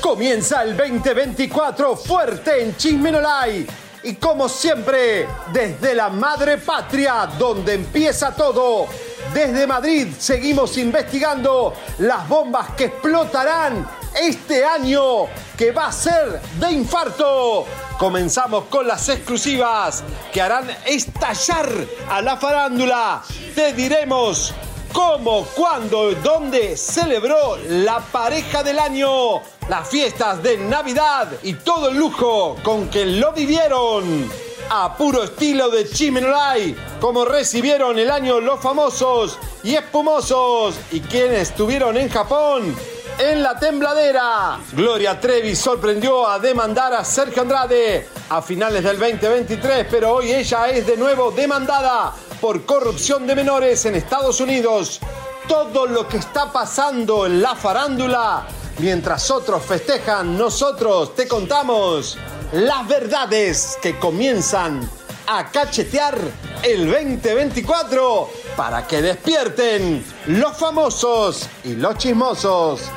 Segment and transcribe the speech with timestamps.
[0.00, 3.66] Comienza el 2024 fuerte en Chismenolay.
[4.02, 8.86] Y como siempre, desde la madre patria, donde empieza todo,
[9.34, 13.86] desde Madrid seguimos investigando las bombas que explotarán
[14.20, 15.26] este año,
[15.56, 17.66] que va a ser de infarto.
[17.98, 21.68] Comenzamos con las exclusivas que harán estallar
[22.08, 23.22] a la farándula.
[23.54, 24.54] Te diremos
[24.92, 31.96] cómo, cuándo, dónde celebró la pareja del año, las fiestas de Navidad y todo el
[31.96, 34.30] lujo con que lo vivieron.
[34.72, 41.50] A puro estilo de Chimenolay, como recibieron el año los famosos y espumosos y quienes
[41.50, 42.76] estuvieron en Japón
[43.20, 44.58] en la tembladera.
[44.72, 50.70] Gloria Trevi sorprendió a demandar a Sergio Andrade a finales del 2023, pero hoy ella
[50.70, 55.00] es de nuevo demandada por corrupción de menores en Estados Unidos.
[55.46, 58.46] Todo lo que está pasando en la farándula,
[58.78, 62.16] mientras otros festejan, nosotros te contamos
[62.52, 64.88] las verdades que comienzan
[65.26, 66.18] a cachetear
[66.62, 72.90] el 2024 para que despierten los famosos y los chismosos.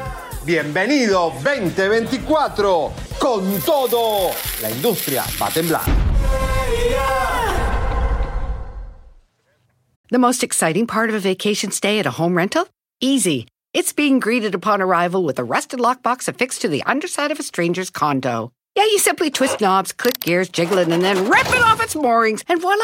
[0.46, 4.32] Bienvenido 2024 con todo.
[4.62, 5.86] La industria va a temblar.
[10.10, 12.68] The most exciting part of a vacation stay at a home rental?
[13.02, 13.48] Easy.
[13.74, 17.44] It's being greeted upon arrival with a rusted lockbox affixed to the underside of a
[17.44, 18.52] stranger's condo.
[18.76, 21.96] Yeah, you simply twist knobs, click gears, jiggle it, and then rip it off its
[21.96, 22.84] moorings, and voila!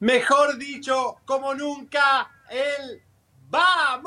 [0.00, 3.02] Mejor dicho, como nunca, el
[3.50, 4.04] ¡Vamos!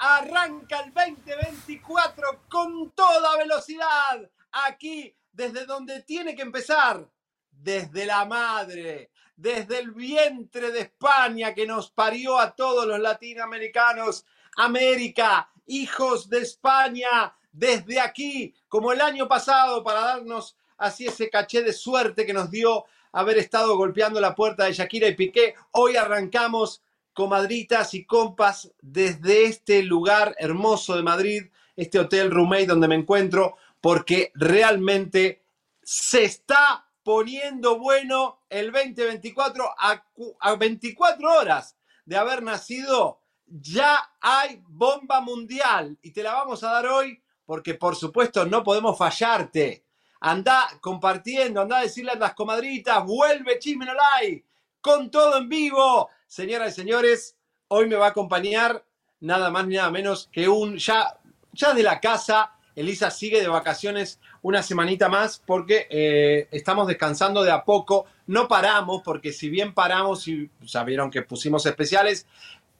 [0.00, 4.30] Arranca el 2024 con toda velocidad.
[4.52, 7.08] Aquí, desde donde tiene que empezar.
[7.50, 14.26] Desde la madre, desde el vientre de España que nos parió a todos los latinoamericanos.
[14.56, 21.62] América, hijos de España, desde aquí, como el año pasado, para darnos así ese caché
[21.62, 25.54] de suerte que nos dio haber estado golpeando la puerta de Shakira y Piqué.
[25.72, 26.82] Hoy arrancamos,
[27.12, 31.44] comadritas y compas, desde este lugar hermoso de Madrid,
[31.76, 35.44] este hotel roommate donde me encuentro, porque realmente
[35.82, 40.04] se está poniendo bueno el 2024 a,
[40.40, 43.20] a 24 horas de haber nacido.
[43.46, 48.62] Ya hay bomba mundial y te la vamos a dar hoy porque por supuesto no
[48.62, 49.84] podemos fallarte
[50.20, 54.44] anda compartiendo, anda a decirle a las comadritas, vuelve Chismenolay,
[54.80, 56.10] con todo en vivo.
[56.26, 57.36] Señoras y señores,
[57.68, 58.84] hoy me va a acompañar
[59.20, 61.18] nada más ni nada menos que un ya,
[61.52, 62.52] ya de la casa.
[62.76, 68.06] Elisa sigue de vacaciones una semanita más porque eh, estamos descansando de a poco.
[68.26, 72.26] No paramos porque si bien paramos y ya vieron que pusimos especiales,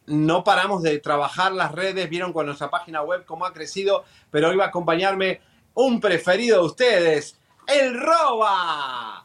[0.07, 4.49] no paramos de trabajar las redes, vieron con nuestra página web cómo ha crecido, pero
[4.49, 5.41] hoy va a acompañarme
[5.73, 7.35] un preferido de ustedes,
[7.67, 9.23] el Roba.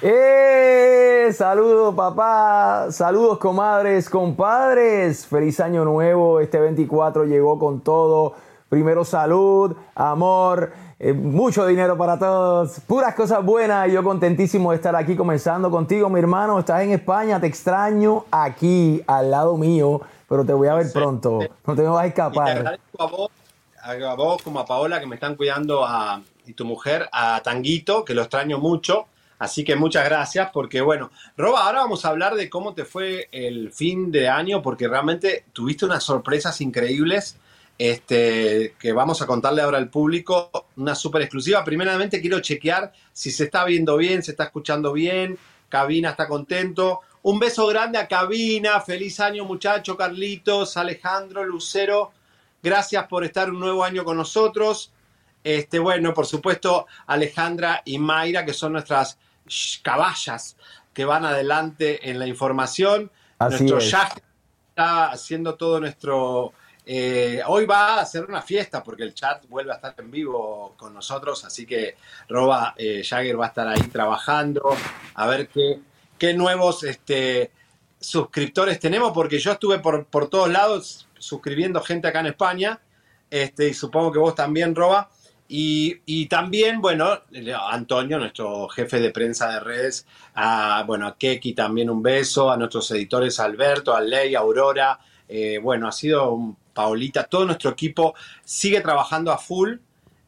[0.00, 1.30] ¡Eh!
[1.32, 5.26] Saludos papá, saludos comadres, compadres.
[5.26, 8.34] Feliz año nuevo, este 24 llegó con todo.
[8.68, 13.90] Primero salud, amor, eh, mucho dinero para todos, puras cosas buenas.
[13.90, 16.58] Yo contentísimo de estar aquí comenzando contigo, mi hermano.
[16.58, 21.40] Estás en España, te extraño aquí al lado mío, pero te voy a ver pronto.
[21.66, 22.48] No te me vas a escapar.
[22.48, 23.30] Y te agradezco a vos,
[23.88, 28.04] a vos como a Paola que me están cuidando a, y tu mujer, a Tanguito,
[28.04, 29.06] que lo extraño mucho.
[29.38, 33.28] Así que muchas gracias, porque bueno, Roba, ahora vamos a hablar de cómo te fue
[33.30, 37.38] el fin de año, porque realmente tuviste unas sorpresas increíbles
[37.78, 41.64] este, que vamos a contarle ahora al público, una súper exclusiva.
[41.64, 45.38] Primeramente quiero chequear si se está viendo bien, se está escuchando bien,
[45.68, 47.00] Cabina está contento.
[47.22, 52.12] Un beso grande a Cabina, feliz año muchacho, Carlitos, Alejandro, Lucero,
[52.62, 54.92] gracias por estar un nuevo año con nosotros.
[55.44, 59.18] Este, bueno, por supuesto, Alejandra y Mayra, que son nuestras
[59.82, 60.56] caballas
[60.92, 63.10] que van adelante en la información.
[63.38, 63.94] Así nuestro es.
[64.70, 66.52] Está haciendo todo nuestro
[66.90, 70.72] eh, hoy va a ser una fiesta porque el chat vuelve a estar en vivo
[70.78, 71.96] con nosotros, así que
[72.30, 74.74] Roba eh, Jagger va a estar ahí trabajando
[75.12, 75.80] a ver qué,
[76.16, 77.50] qué nuevos este,
[78.00, 82.80] suscriptores tenemos, porque yo estuve por, por todos lados suscribiendo gente acá en España,
[83.30, 85.10] este, y supongo que vos también, Roba.
[85.50, 87.22] Y, y, también, bueno,
[87.70, 92.56] Antonio, nuestro jefe de prensa de redes, a, bueno, a Keki también un beso, a
[92.58, 94.98] nuestros editores Alberto, a Ley, a Aurora.
[95.26, 99.76] Eh, bueno, ha sido un Paulita, todo nuestro equipo sigue trabajando a full.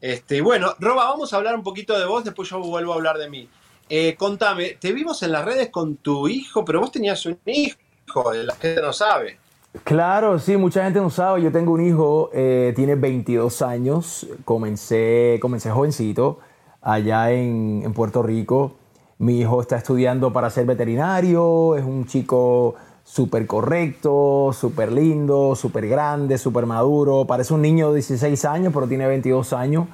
[0.01, 3.17] Este, bueno, Roba, vamos a hablar un poquito de vos, después yo vuelvo a hablar
[3.17, 3.47] de mí.
[3.87, 8.33] Eh, contame, te vimos en las redes con tu hijo, pero vos tenías un hijo,
[8.33, 9.37] la gente no sabe.
[9.85, 11.41] Claro, sí, mucha gente no sabe.
[11.41, 16.39] Yo tengo un hijo, eh, tiene 22 años, comencé, comencé jovencito
[16.81, 18.73] allá en, Puerto Rico.
[19.17, 25.87] Mi hijo está estudiando para ser veterinario, es un chico súper correcto, súper lindo, súper
[25.87, 27.25] grande, súper maduro.
[27.25, 29.87] Parece un niño de 16 años, pero tiene 22 años.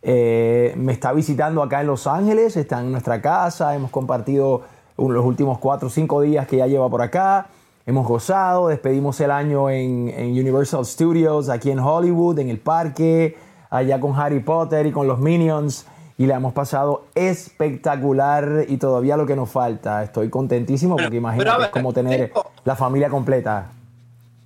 [0.00, 4.62] Eh, me está visitando acá en Los Ángeles, está en nuestra casa, hemos compartido
[4.96, 7.48] los últimos 4 o 5 días que ya lleva por acá.
[7.88, 13.34] Hemos gozado, despedimos el año en, en, Universal Studios, aquí en Hollywood, en el parque,
[13.70, 15.86] allá con Harry Potter y con los Minions
[16.18, 20.04] y la hemos pasado espectacular y todavía lo que nos falta.
[20.04, 22.50] Estoy contentísimo porque imagínate es como tener tengo...
[22.62, 23.72] la familia completa.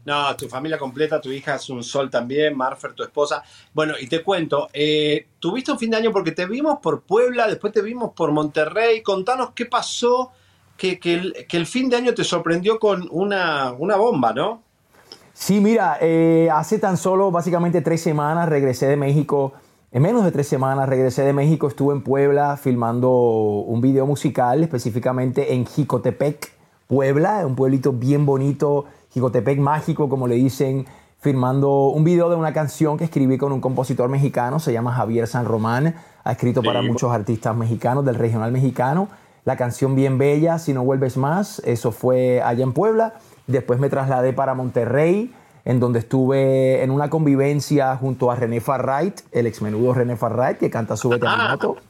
[0.04, 3.42] No, tu familia completa, tu hija es un sol también, Marfer, tu esposa.
[3.74, 7.48] Bueno, y te cuento, eh, tuviste un fin de año porque te vimos por Puebla,
[7.48, 9.02] después te vimos por Monterrey.
[9.02, 10.30] Contanos qué pasó,
[10.76, 14.62] que, que, el, que el, fin de año te sorprendió con una, una bomba, ¿no?
[15.34, 19.54] Sí, mira, eh, hace tan solo básicamente tres semanas regresé de México
[19.94, 24.62] en menos de tres semanas regresé de México, estuve en Puebla filmando un video musical,
[24.62, 26.50] específicamente en Jicotepec,
[26.86, 30.86] Puebla, un pueblito bien bonito, Jicotepec mágico, como le dicen,
[31.20, 35.26] filmando un video de una canción que escribí con un compositor mexicano, se llama Javier
[35.26, 35.94] San Román,
[36.24, 39.08] ha escrito para muchos artistas mexicanos del regional mexicano.
[39.44, 43.14] La canción bien bella, Si no vuelves más, eso fue allá en Puebla.
[43.46, 45.34] Después me trasladé para Monterrey,
[45.64, 50.70] en donde estuve en una convivencia junto a René Farright, el exmenudo René Farright, que
[50.70, 51.76] canta su veterinato.
[51.78, 51.82] Ah,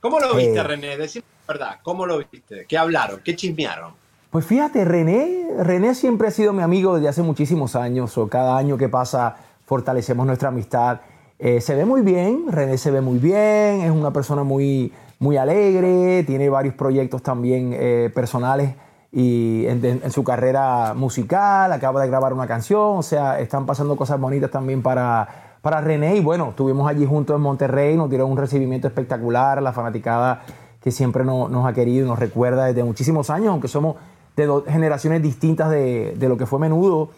[0.00, 0.96] ¿Cómo lo viste, eh, René?
[0.96, 2.66] Decime la verdad, ¿cómo lo viste?
[2.66, 3.20] ¿Qué hablaron?
[3.22, 3.92] ¿Qué chismearon?
[4.30, 8.56] Pues fíjate, René, René siempre ha sido mi amigo desde hace muchísimos años, o cada
[8.56, 11.00] año que pasa fortalecemos nuestra amistad.
[11.38, 14.92] Eh, se ve muy bien, René se ve muy bien, es una persona muy,
[15.24, 18.74] muy alegre, tiene varios proyectos también eh, personales
[19.10, 24.20] y en, su carrera musical, acaba de grabar una canción, o sea, están pasando cosas
[24.20, 28.36] bonitas también para, para René y bueno, estuvimos allí juntos en Monterrey, nos dieron un
[28.36, 30.42] recibimiento espectacular, la fanaticada
[30.82, 33.96] que siempre no, nos ha querido y nos recuerda desde muchísimos años, aunque somos
[34.36, 37.08] de dos generaciones distintas de, de lo que fue Menudo,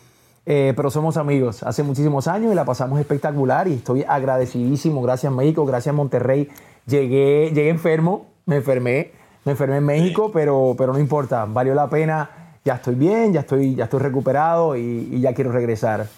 [0.48, 5.32] eh, pero somos amigos hace muchísimos años y la pasamos espectacular y estoy agradecidísimo, gracias
[5.32, 6.48] México, gracias Monterrey,
[6.86, 9.12] llegué, llegué enfermo, me enfermé,
[9.44, 12.58] me enfermé en México, pero, pero no importa, valió la pena.
[12.64, 16.08] Ya estoy bien, ya estoy, ya estoy recuperado y, y ya quiero regresar.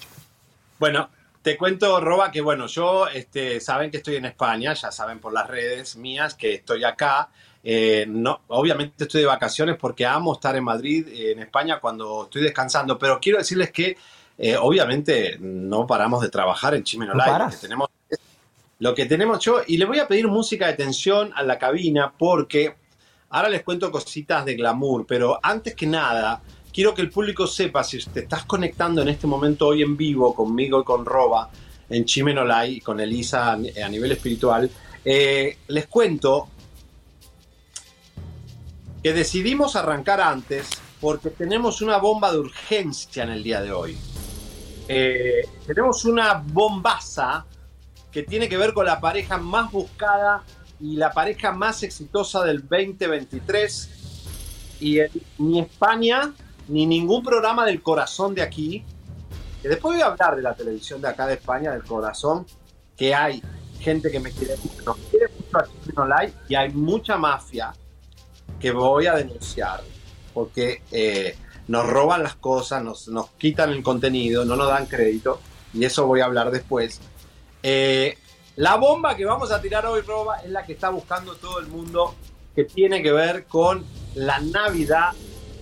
[0.79, 1.11] Bueno,
[1.43, 5.33] te cuento, Roba, que bueno, yo, este, saben que estoy en España, ya saben por
[5.33, 7.29] las redes mías que estoy acá.
[7.63, 12.25] Eh, no, obviamente estoy de vacaciones porque amo estar en Madrid, eh, en España, cuando
[12.25, 13.97] estoy descansando, pero quiero decirles que
[14.39, 17.57] eh, obviamente no paramos de trabajar en Chimeno ¿No Live.
[17.61, 17.89] tenemos,
[18.79, 22.13] lo que tenemos yo, y le voy a pedir música de tensión a la cabina
[22.17, 22.77] porque
[23.31, 26.41] Ahora les cuento cositas de glamour, pero antes que nada,
[26.73, 30.35] quiero que el público sepa, si te estás conectando en este momento hoy en vivo
[30.35, 31.51] conmigo y con Roba,
[31.91, 34.71] en Chimenolai y con Elisa a nivel espiritual,
[35.05, 36.49] eh, les cuento
[39.03, 43.97] que decidimos arrancar antes porque tenemos una bomba de urgencia en el día de hoy.
[44.89, 47.45] Eh, tenemos una bombaza
[48.13, 50.43] que tiene que ver con la pareja más buscada
[50.81, 54.77] y la pareja más exitosa del 2023.
[54.81, 54.99] Y
[55.39, 56.33] ni España,
[56.69, 58.85] ni ningún programa del corazón de aquí,
[59.61, 62.47] que después voy a hablar de la televisión de acá de España, del corazón,
[62.97, 63.43] que hay
[63.81, 67.73] gente que me quiere mucho, quiere mucho aquí y hay mucha mafia
[68.61, 69.83] que voy a denunciar
[70.35, 71.37] porque eh,
[71.69, 75.41] nos roban las cosas, nos, nos, quitan el contenido, no nos dan crédito
[75.73, 77.01] y eso voy a hablar después.
[77.63, 78.17] Eh,
[78.57, 81.69] la bomba que vamos a tirar hoy, Roba, es la que está buscando todo el
[81.69, 82.15] mundo,
[82.55, 83.85] que tiene que ver con
[84.15, 85.13] la Navidad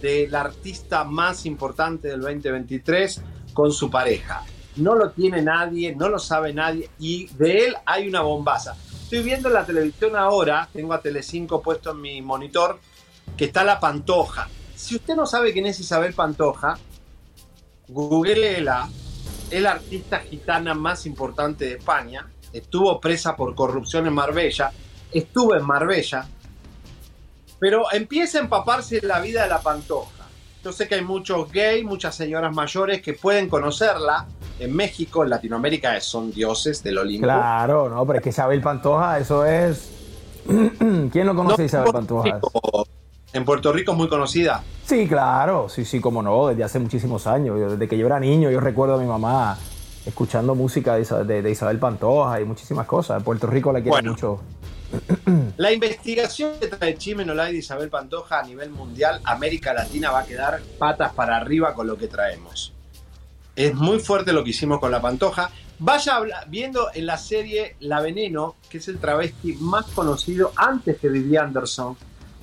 [0.00, 3.22] del artista más importante del 2023
[3.52, 4.44] con su pareja.
[4.76, 8.76] No lo tiene nadie, no lo sabe nadie y de él hay una bombaza.
[9.02, 12.78] Estoy viendo en la televisión ahora, tengo a Telecinco puesto en mi monitor,
[13.36, 14.48] que está la Pantoja.
[14.74, 16.78] Si usted no sabe quién es Isabel Pantoja,
[17.88, 18.88] googleela,
[19.50, 24.72] es la artista gitana más importante de España estuvo presa por corrupción en Marbella,
[25.12, 26.26] estuvo en Marbella,
[27.58, 30.10] pero empieza a empaparse la vida de la Pantoja.
[30.64, 34.26] Yo sé que hay muchos gays, muchas señoras mayores que pueden conocerla.
[34.58, 37.26] En México, en Latinoamérica, son dioses del Olimpo.
[37.26, 39.90] Claro, no, pero es que Isabel Pantoja, eso es.
[40.46, 42.40] ¿Quién no conoce a Isabel Pantoja?
[43.36, 44.62] En Puerto Rico es muy conocida.
[44.84, 47.72] Sí, claro, sí, sí, como no, desde hace muchísimos años.
[47.72, 49.58] desde que yo era niño, yo recuerdo a mi mamá
[50.04, 53.18] escuchando música de, Isabel Pantoja y muchísimas cosas.
[53.18, 54.40] En Puerto Rico la quiero mucho.
[55.56, 60.20] La investigación que trae Chime Olay de Isabel Pantoja a nivel mundial, América Latina va
[60.20, 62.72] a quedar patas para arriba con lo que traemos.
[63.56, 65.50] Es muy fuerte lo que hicimos con la Pantoja.
[65.78, 71.08] Vaya viendo en la serie La Veneno, que es el travesti más conocido antes que
[71.08, 71.96] Vivi Anderson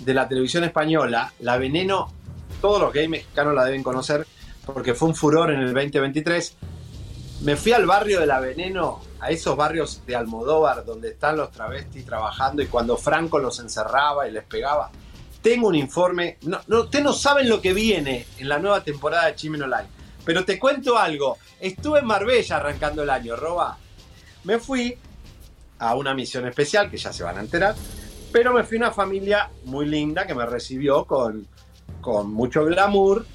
[0.04, 1.34] de la televisión española.
[1.40, 2.12] La Veneno,
[2.62, 4.26] todos los gays mexicanos la deben conocer
[4.66, 6.56] porque fue un furor en el 2023
[7.44, 11.52] me fui al barrio de La Veneno, a esos barrios de Almodóvar donde están los
[11.52, 14.90] travestis trabajando y cuando Franco los encerraba y les pegaba.
[15.42, 19.26] Tengo un informe, no, no, ustedes no saben lo que viene en la nueva temporada
[19.26, 19.90] de Chimen Online,
[20.24, 21.38] pero te cuento algo.
[21.60, 23.78] Estuve en Marbella arrancando el año, Roba.
[24.46, 24.98] Me fui
[25.80, 27.76] a una misión especial, que ya se van a enterar,
[28.34, 31.48] pero me fui a una familia muy linda que me recibió con,
[32.02, 33.26] con mucho glamour.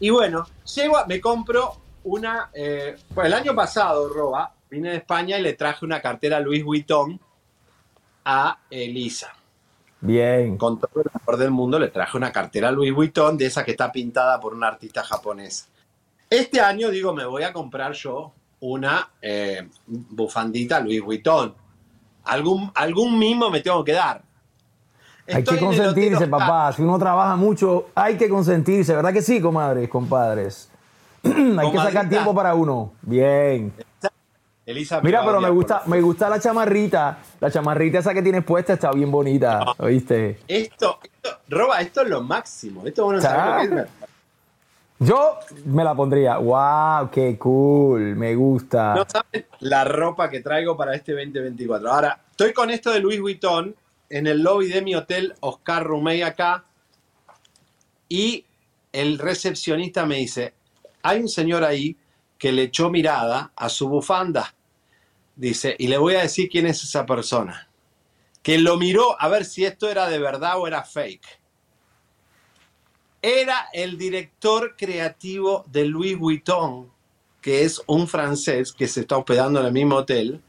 [0.00, 2.50] Y bueno, llego, me compro una.
[2.52, 6.64] Eh, pues el año pasado, Roba, vine de España y le traje una cartera Louis
[6.64, 7.20] Vuitton
[8.24, 9.32] a Elisa.
[10.00, 10.56] Bien.
[10.56, 13.70] Con todo el amor del mundo le traje una cartera Louis Vuitton de esa que
[13.70, 15.68] está pintada por un artista japonés.
[16.28, 21.54] Este año, digo, me voy a comprar yo una eh, bufandita Louis Vuitton.
[22.24, 24.29] Algún, algún mimo me tengo que dar.
[25.32, 26.72] Hay que consentirse, papá.
[26.72, 30.70] Si uno trabaja mucho, hay que consentirse, ¿verdad que sí, comadres, compadres?
[31.22, 32.92] Hay que sacar tiempo para uno.
[33.02, 33.72] Bien.
[34.64, 37.18] Elisa Mira, pero me gusta, me gusta la chamarrita.
[37.40, 39.74] La chamarrita esa que tienes puesta está bien bonita.
[39.78, 40.38] ¿Oíste?
[40.48, 42.86] Esto, esto, Roba, esto es lo máximo.
[42.86, 43.88] Esto bueno saber
[44.98, 46.38] Yo me la pondría.
[46.38, 47.10] ¡Wow!
[47.10, 48.16] ¡Qué cool!
[48.16, 48.94] Me gusta.
[48.94, 51.90] No saben la ropa que traigo para este 2024.
[51.90, 53.74] Ahora, estoy con esto de Louis Vuitton
[54.10, 56.66] en el lobby de mi hotel Oscar Rumey acá.
[58.08, 58.44] Y
[58.92, 60.52] el recepcionista me dice:
[61.02, 61.96] hay un señor ahí
[62.36, 64.54] que le echó mirada a su bufanda.
[65.36, 67.68] Dice, y le voy a decir quién es esa persona.
[68.42, 71.40] Que lo miró a ver si esto era de verdad o era fake.
[73.22, 76.90] Era el director creativo de Louis Vuitton,
[77.40, 80.42] que es un francés que se está hospedando en el mismo hotel,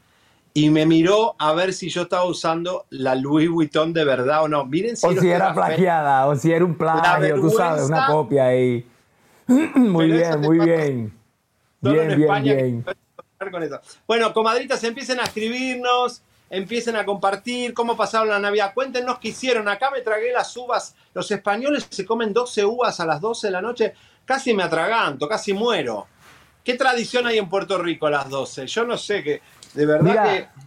[0.54, 4.48] y me miró a ver si yo estaba usando la Louis Vuitton de verdad o
[4.48, 4.64] no.
[4.66, 8.46] Miren si o si era, plagiada, o si era un plagio, tú sabes, una copia
[8.46, 8.86] ahí.
[9.46, 11.18] muy bien, muy bien.
[11.80, 12.84] Bien, bien, bien.
[14.06, 18.72] Bueno, comadritas, empiecen a escribirnos, empiecen a compartir cómo pasaron la Navidad.
[18.74, 19.68] Cuéntenos qué hicieron.
[19.68, 20.94] Acá me tragué las uvas.
[21.14, 23.94] Los españoles se comen 12 uvas a las 12 de la noche.
[24.24, 26.06] Casi me atraganto, casi muero.
[26.62, 28.66] ¿Qué tradición hay en Puerto Rico a las 12?
[28.68, 29.42] Yo no sé, que
[29.74, 30.62] de verdad que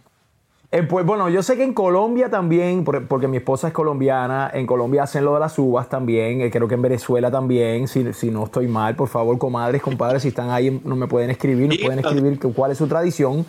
[0.72, 4.66] eh, pues bueno, yo sé que en Colombia también, porque mi esposa es colombiana, en
[4.66, 8.44] Colombia hacen lo de las uvas también, eh, creo que en Venezuela también, si, no
[8.44, 12.00] estoy mal, por favor, comadres, compadres, si están ahí, no me pueden escribir, nos pueden
[12.00, 13.46] escribir cuál es su tradición.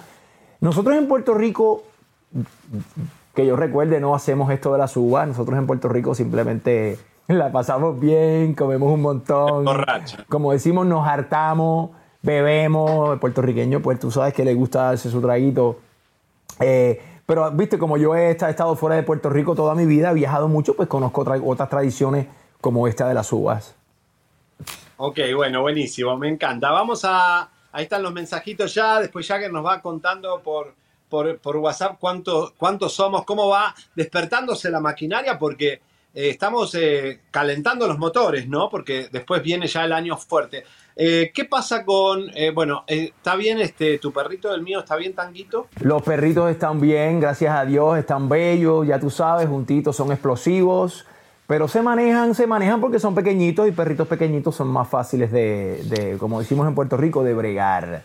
[0.61, 1.83] Nosotros en Puerto Rico,
[3.33, 7.51] que yo recuerde, no hacemos esto de las uvas, nosotros en Puerto Rico simplemente la
[7.51, 9.65] pasamos bien, comemos un montón,
[10.29, 11.89] como decimos, nos hartamos,
[12.21, 15.79] bebemos, el puertorriqueño, pues tú sabes que le gusta hacer su traguito
[16.59, 20.13] eh, pero, viste, como yo he estado fuera de Puerto Rico toda mi vida, he
[20.13, 22.27] viajado mucho, pues conozco otras tradiciones
[22.61, 23.75] como esta de las uvas.
[24.95, 26.71] Ok, bueno, buenísimo, me encanta.
[26.71, 30.73] Vamos a, ahí están los mensajitos ya, después que nos va contando por,
[31.09, 35.73] por, WhatsApp cuántos cuánto somos, cómo va despertándose la maquinaria, porque
[36.13, 38.69] eh, estamos eh, calentando los motores, ¿no?
[38.69, 40.63] Porque después viene ya el año fuerte.
[40.99, 42.25] Eh, ¿Qué pasa con,
[42.55, 45.67] bueno, está bien este, tu perrito, el mío, está bien tanguito?
[45.79, 51.05] Los perritos están bien, gracias a Dios, están bellos, ya tú sabes, juntitos, son explosivos.
[51.47, 55.81] Pero se manejan, se manejan porque son pequeñitos y perritos pequeñitos son más fáciles de,
[55.85, 58.03] de, como decimos en Puerto Rico, de bregar.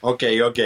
[0.00, 0.58] Ok, ok.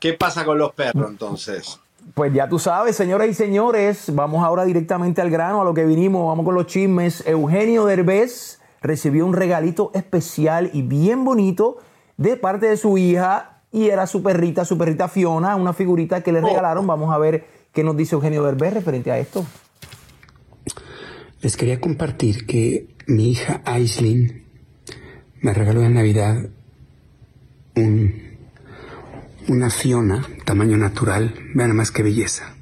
[0.00, 1.78] ¿Qué pasa con los perros entonces?
[2.14, 5.84] Pues ya tú sabes, señoras y señores, vamos ahora directamente al grano, a lo que
[5.84, 7.24] vinimos, vamos con los chismes.
[7.26, 8.55] Eugenio Derbez
[8.86, 11.78] recibió un regalito especial y bien bonito
[12.16, 16.32] de parte de su hija y era su perrita, su perrita Fiona, una figurita que
[16.32, 16.46] le oh.
[16.46, 16.86] regalaron.
[16.86, 19.44] Vamos a ver qué nos dice Eugenio Derbez referente a esto.
[21.42, 24.44] Les quería compartir que mi hija Aislinn
[25.40, 26.48] me regaló en Navidad
[29.48, 32.54] una Fiona, tamaño natural, vean más que belleza,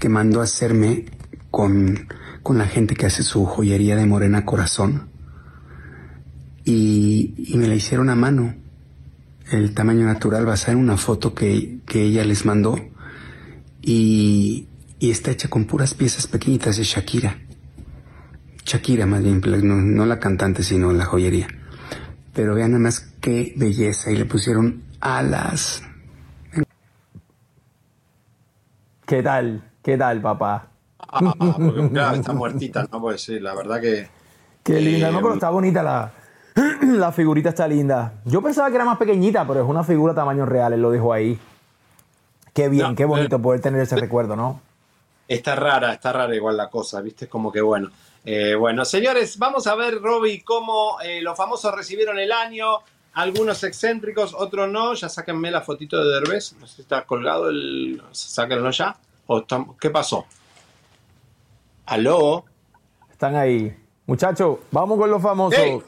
[0.00, 1.06] que mandó a hacerme
[1.50, 2.08] con,
[2.42, 5.09] con la gente que hace su joyería de morena corazón.
[6.70, 8.54] Y, me la hicieron a mano,
[9.50, 12.78] el tamaño natural, basada en una foto que, que ella les mandó.
[13.82, 14.68] Y,
[15.00, 17.38] y está hecha con puras piezas pequeñitas de Shakira.
[18.64, 21.48] Shakira más bien, no, la cantante, sino la joyería.
[22.32, 25.82] Pero vean nada más qué belleza y le pusieron alas.
[29.06, 29.64] ¿Qué tal?
[29.82, 30.68] ¿Qué tal, papá?
[31.00, 31.34] Ah,
[32.14, 33.00] está muertita, ¿no?
[33.00, 34.08] Pues sí, la verdad que...
[34.62, 36.12] Qué linda, no, pero está bonita la,
[36.82, 38.14] la figurita, está linda.
[38.24, 41.12] Yo pensaba que era más pequeñita, pero es una figura tamaño real, él lo dijo
[41.12, 41.38] ahí.
[42.52, 44.60] Qué bien, qué bonito poder tener ese recuerdo, ¿no?
[45.28, 47.28] Está rara, está rara igual la cosa, ¿viste?
[47.28, 47.90] Como que bueno.
[48.24, 52.78] Eh, bueno, señores, vamos a ver, Robbie, cómo eh, los famosos recibieron el año.
[53.12, 54.94] Algunos excéntricos, otros no.
[54.94, 56.54] Ya sáquenme la fotito de Derbez.
[56.58, 58.02] No sé si está colgado el.
[58.10, 58.96] Sáquenlo ya.
[59.80, 60.26] ¿Qué pasó?
[61.86, 62.44] ¿Aló?
[63.10, 63.76] Están ahí.
[64.06, 65.84] Muchachos, vamos con los famosos.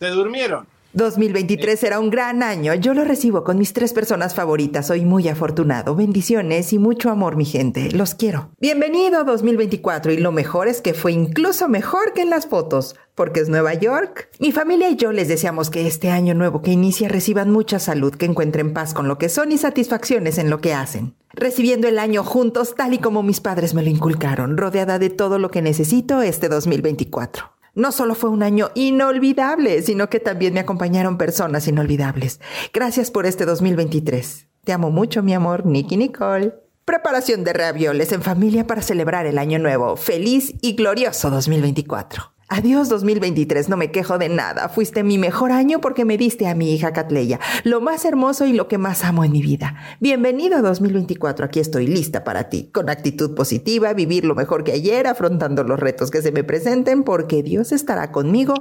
[0.00, 0.66] ¿Se durmieron?
[0.94, 2.72] 2023 será un gran año.
[2.72, 4.86] Yo lo recibo con mis tres personas favoritas.
[4.86, 5.94] Soy muy afortunado.
[5.94, 7.90] Bendiciones y mucho amor, mi gente.
[7.90, 8.48] Los quiero.
[8.58, 12.96] Bienvenido a 2024 y lo mejor es que fue incluso mejor que en las fotos,
[13.14, 14.30] porque es Nueva York.
[14.38, 18.14] Mi familia y yo les deseamos que este año nuevo que inicia reciban mucha salud,
[18.14, 21.14] que encuentren paz con lo que son y satisfacciones en lo que hacen.
[21.34, 25.38] Recibiendo el año juntos tal y como mis padres me lo inculcaron, rodeada de todo
[25.38, 27.59] lo que necesito este 2024.
[27.74, 32.40] No solo fue un año inolvidable, sino que también me acompañaron personas inolvidables.
[32.72, 34.48] Gracias por este 2023.
[34.64, 36.54] Te amo mucho, mi amor, Nicky Nicole.
[36.84, 39.96] Preparación de ravioles en familia para celebrar el año nuevo.
[39.96, 42.32] Feliz y glorioso 2024.
[42.52, 44.68] Adiós 2023, no me quejo de nada.
[44.68, 48.52] Fuiste mi mejor año porque me diste a mi hija Catleya, lo más hermoso y
[48.52, 49.76] lo que más amo en mi vida.
[50.00, 54.72] Bienvenido a 2024, aquí estoy lista para ti, con actitud positiva, vivir lo mejor que
[54.72, 58.54] ayer, afrontando los retos que se me presenten, porque Dios estará conmigo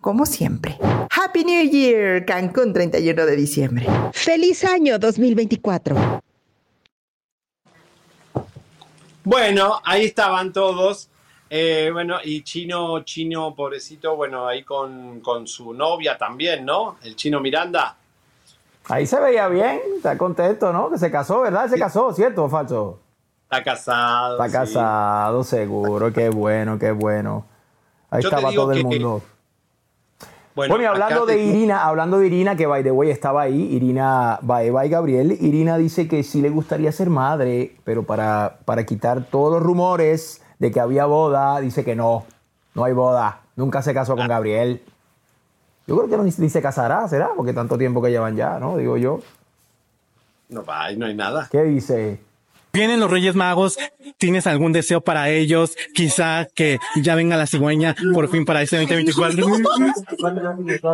[0.00, 0.76] como siempre.
[1.16, 3.86] Happy New Year, Cancún 31 de diciembre.
[4.12, 6.20] Feliz año 2024.
[9.22, 11.10] Bueno, ahí estaban todos.
[11.48, 16.96] Eh, bueno, y Chino, Chino, pobrecito, bueno, ahí con, su novia también, ¿no?
[17.02, 17.96] El Chino Miranda.
[18.88, 20.90] Ahí se veía bien, está contento, ¿no?
[20.90, 21.68] Que se casó, ¿verdad?
[21.68, 22.98] Se casó, ¿cierto o falso?
[23.44, 24.44] Está casado.
[24.44, 27.46] Está casado, seguro, qué bueno, qué bueno.
[28.10, 29.22] Ahí estaba todo el mundo.
[30.56, 34.38] Bueno, y hablando de Irina, hablando de Irina, que by the way estaba ahí, Irina
[34.40, 39.26] Baeva y Gabriel, Irina dice que sí le gustaría ser madre, pero para, para quitar
[39.26, 42.24] todos los rumores de que había boda, dice que no,
[42.74, 43.40] no hay boda.
[43.56, 44.28] Nunca se casó con ah.
[44.28, 44.82] Gabriel.
[45.86, 47.30] Yo creo que no, ni, se casará, ¿será?
[47.36, 48.76] Porque tanto tiempo que llevan ya, ¿no?
[48.76, 49.20] Digo yo.
[50.48, 51.48] No, ahí no hay nada.
[51.50, 52.20] ¿Qué dice?
[52.76, 53.78] Vienen los Reyes Magos,
[54.18, 55.74] ¿tienes algún deseo para ellos?
[55.94, 59.46] Quizá que ya venga la cigüeña por fin para este 2024.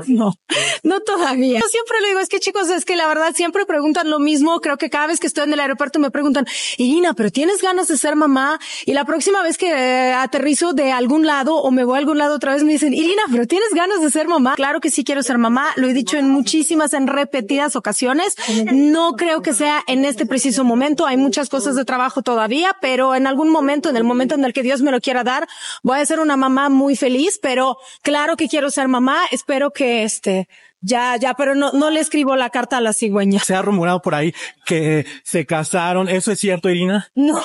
[0.07, 0.35] No,
[0.83, 1.61] no todavía.
[1.61, 4.61] Yo siempre le digo, es que chicos, es que la verdad siempre preguntan lo mismo.
[4.61, 7.89] Creo que cada vez que estoy en el aeropuerto me preguntan, Irina, pero tienes ganas
[7.89, 8.61] de ser mamá?
[8.87, 12.19] Y la próxima vez que eh, aterrizo de algún lado o me voy a algún
[12.19, 14.55] lado otra vez me dicen, Irina, pero tienes ganas de ser mamá?
[14.55, 15.69] Claro que sí quiero ser mamá.
[15.77, 18.37] Lo he dicho en muchísimas, en repetidas ocasiones.
[18.73, 21.07] No creo que sea en este preciso momento.
[21.07, 24.45] Hay muchas cosas cosas de trabajo todavía, pero en algún momento, en el momento en
[24.45, 25.47] el que Dios me lo quiera dar,
[25.83, 29.19] voy a ser una mamá muy feliz, pero claro que quiero ser mamá.
[29.31, 30.49] Espero que este,
[30.81, 33.41] ya, ya, pero no, no le escribo la carta a la cigüeña.
[33.41, 34.35] Se ha rumorado por ahí
[34.67, 36.09] que se casaron.
[36.09, 37.09] ¿Eso es cierto, Irina?
[37.15, 37.41] No,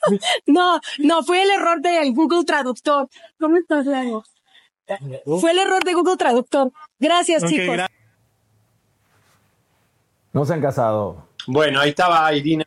[0.46, 3.08] no, no, fue el error del Google Traductor.
[3.38, 4.24] ¿Cómo estás, Lago?
[5.40, 6.72] Fue el error de Google Traductor.
[6.98, 7.76] Gracias, chicos.
[7.76, 7.88] gra-
[10.32, 11.28] No se han casado.
[11.46, 12.64] Bueno, ahí estaba Irina.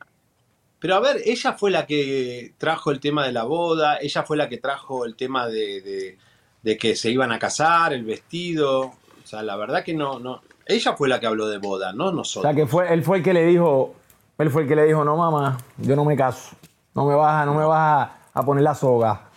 [0.82, 4.36] Pero a ver, ella fue la que trajo el tema de la boda, ella fue
[4.36, 6.18] la que trajo el tema de, de-
[6.64, 8.82] de que se iban a casar, el vestido.
[8.88, 8.96] O
[9.28, 10.42] sea, la verdad que no, no.
[10.66, 12.52] Ella fue la que habló de boda, no O nosotros.
[12.52, 13.96] sea, que fue, él fue el que le dijo,
[14.40, 16.56] él fue el que le dijo, no mamá, yo no me caso.
[16.96, 19.28] No me vas, a- no me vas a, a poner la soga.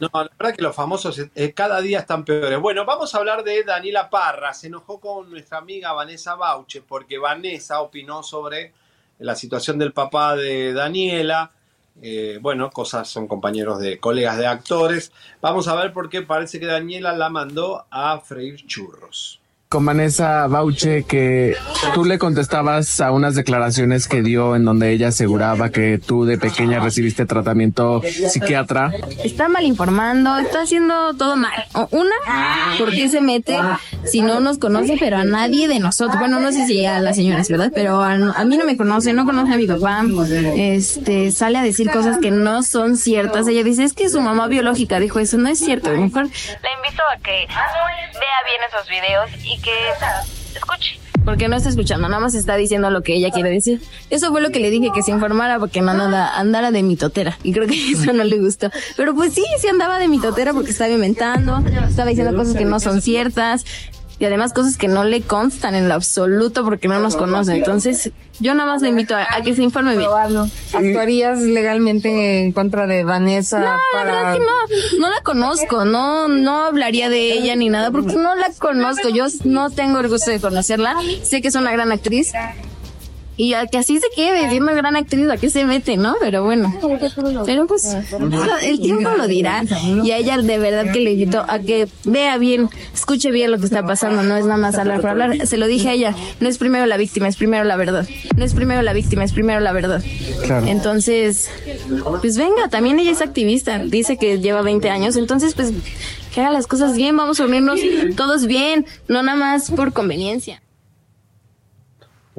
[0.00, 2.58] No, la verdad que los famosos eh, cada día están peores.
[2.60, 4.52] Bueno, vamos a hablar de Daniela Parra.
[4.54, 8.72] Se enojó con nuestra amiga Vanessa Bauche porque Vanessa opinó sobre
[9.20, 11.52] la situación del papá de Daniela.
[12.02, 15.12] Eh, bueno, cosas son compañeros de colegas de actores.
[15.40, 19.40] Vamos a ver por qué parece que Daniela la mandó a freír churros.
[19.70, 21.54] Con Vanessa Bauche que
[21.94, 26.38] tú le contestabas a unas declaraciones que dio en donde ella aseguraba que tú de
[26.38, 28.90] pequeña recibiste tratamiento psiquiatra.
[29.22, 31.52] Está mal informando, está haciendo todo mal.
[31.74, 33.56] O- Una, ¿por qué se mete
[34.04, 36.18] si no nos conoce, pero a nadie de nosotros?
[36.18, 37.70] Bueno, no sé si a las señoras, ¿verdad?
[37.72, 40.02] Pero a, a mí no me conoce, no conoce a mi papá.
[40.56, 43.46] Este, sale a decir cosas que no son ciertas.
[43.46, 45.90] Ella dice, es que su mamá biológica dijo eso, no es cierto.
[45.90, 49.70] A lo mejor La invito a que vea bien esos videos y que
[50.54, 50.98] escuche.
[51.24, 53.80] porque no está escuchando, nada más está diciendo lo que ella quiere decir.
[54.08, 57.38] Eso fue lo que le dije que se informara porque no andara, andara de mitotera.
[57.42, 58.70] Y creo que eso no le gustó.
[58.96, 62.80] Pero pues sí, sí andaba de mitotera porque estaba inventando, estaba diciendo cosas que no
[62.80, 63.64] son ciertas.
[64.20, 67.56] Y además cosas que no le constan en lo absoluto porque no nos conoce.
[67.56, 70.10] Entonces, yo nada más le invito a, a que se informe bien.
[70.74, 73.58] ¿Actuarías legalmente en contra de Vanessa?
[73.58, 74.04] No, la para...
[74.04, 78.34] verdad que no, no la conozco, no, no hablaría de ella ni nada, porque no
[78.34, 82.32] la conozco, yo no tengo el gusto de conocerla, sé que es una gran actriz,
[83.40, 86.14] y a que así se quede, siendo gran actriz, ¿a qué se mete, no?
[86.20, 86.78] Pero bueno,
[87.46, 87.96] pero pues,
[88.62, 89.64] el tiempo lo dirá,
[90.04, 93.58] y a ella de verdad que le invito a que vea bien, escuche bien lo
[93.58, 96.14] que está pasando, no es nada más hablar por hablar, se lo dije a ella,
[96.40, 99.32] no es primero la víctima, es primero la verdad, no es primero la víctima, es
[99.32, 100.02] primero la verdad.
[100.44, 100.66] Claro.
[100.66, 101.48] Entonces,
[102.20, 105.72] pues venga, también ella es activista, dice que lleva 20 años, entonces pues
[106.34, 107.80] que haga las cosas bien, vamos a unirnos
[108.16, 110.60] todos bien, no nada más por conveniencia.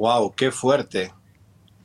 [0.02, 1.14] Wow, qué fuerte.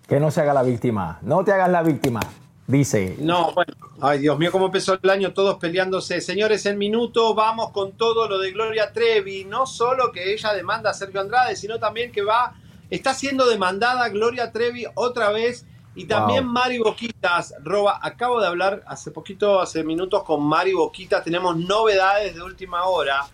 [0.08, 1.20] Que no se haga la víctima.
[1.22, 2.20] No te hagas la víctima,
[2.66, 3.16] dice.
[3.20, 6.20] No, bueno, ay Dios mío, cómo empezó el año, todos peleándose.
[6.20, 9.44] Señores, en minuto vamos con todo lo de Gloria Trevi.
[9.44, 12.56] No solo que ella demanda a Sergio Andrade, sino también que va,
[12.90, 15.68] está siendo demandada Gloria Trevi otra vez.
[15.94, 16.54] Y también Wow.
[16.54, 22.34] Mari Boquitas, Roba, acabo de hablar hace poquito, hace minutos con Mari Boquitas, tenemos novedades
[22.34, 23.28] de última hora.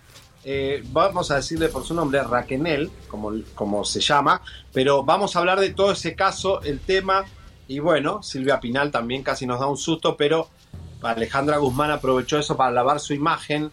[0.45, 4.41] Eh, vamos a decirle por su nombre, Raquenel, como, como se llama,
[4.73, 7.23] pero vamos a hablar de todo ese caso, el tema,
[7.67, 10.49] y bueno, Silvia Pinal también casi nos da un susto, pero
[11.01, 13.71] Alejandra Guzmán aprovechó eso para lavar su imagen.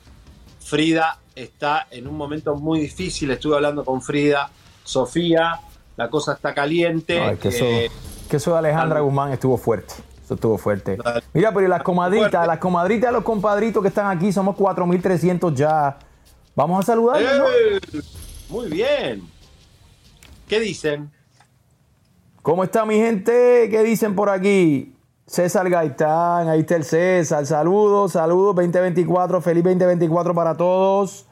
[0.61, 4.51] Frida está en un momento muy difícil, estuve hablando con Frida,
[4.85, 5.61] Sofía,
[5.97, 7.21] la cosa está caliente.
[7.21, 7.91] Ay, que, eso, eh,
[8.29, 9.95] que eso de Alejandra Guzmán estuvo fuerte.
[10.25, 10.97] Eso estuvo fuerte.
[11.33, 15.99] Mira, pero y las comadritas, las comadritas, los compadritos que están aquí, somos 4.300 ya.
[16.55, 17.45] Vamos a saludarlos, ¿no?
[17.47, 18.03] ¡Eh!
[18.49, 19.23] Muy bien.
[20.49, 21.11] ¿Qué dicen?
[22.43, 23.69] ¿Cómo está mi gente?
[23.71, 24.95] ¿Qué dicen por aquí?
[25.27, 27.47] César Gaitán, ahí está el César.
[27.47, 31.27] Saludos, saludos 2024, feliz 2024 para todos.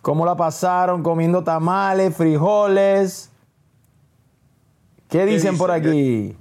[0.00, 1.02] ¿Cómo la pasaron?
[1.02, 3.30] Comiendo tamales, frijoles.
[5.08, 6.34] ¿Qué dicen por aquí?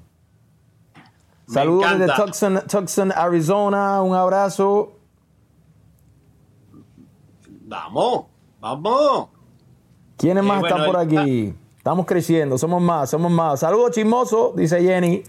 [1.48, 2.26] Saludos desde encanta.
[2.26, 4.02] Tucson, Tucson, Arizona.
[4.02, 4.99] Un abrazo.
[7.70, 8.26] Vamos,
[8.60, 9.28] vamos.
[10.18, 11.54] ¿Quiénes Eh, más bueno, están por aquí?
[11.78, 13.60] Estamos creciendo, somos más, somos más.
[13.60, 15.22] Saludos chismoso, dice Jenny.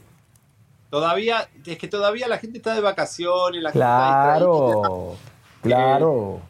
[0.88, 5.14] Todavía, es que todavía la gente está de vacaciones, la gente está Claro,
[5.62, 6.40] claro.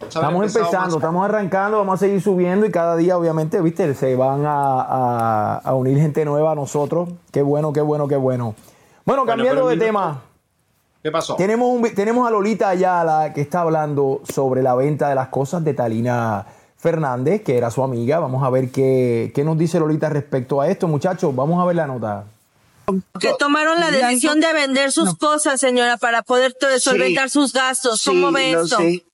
[0.00, 4.16] Haber Estamos empezando, estamos arrancando, vamos a seguir subiendo y cada día, obviamente, viste, se
[4.16, 7.10] van a, a- a unir gente nueva a nosotros.
[7.30, 8.54] Qué bueno, qué bueno, qué bueno.
[9.04, 10.22] Bueno, cambiando de tema,
[11.06, 11.36] ¿Qué pasó?
[11.36, 15.62] tenemos, un tenemos a Lolita Ayala que está hablando sobre la venta de las cosas
[15.62, 16.44] de Talina
[16.76, 18.18] Fernández, que era su amiga.
[18.18, 21.32] Vamos a ver qué, qué nos dice Lolita respecto a esto, muchachos.
[21.34, 22.24] Vamos a ver la nota.
[23.20, 28.02] que tomaron la decisión de vender sus cosas, señora, para poder to- solventar sus gastos.
[28.04, 28.78] ¿Cómo Sí, ve lo esto?
[28.78, 29.04] sé.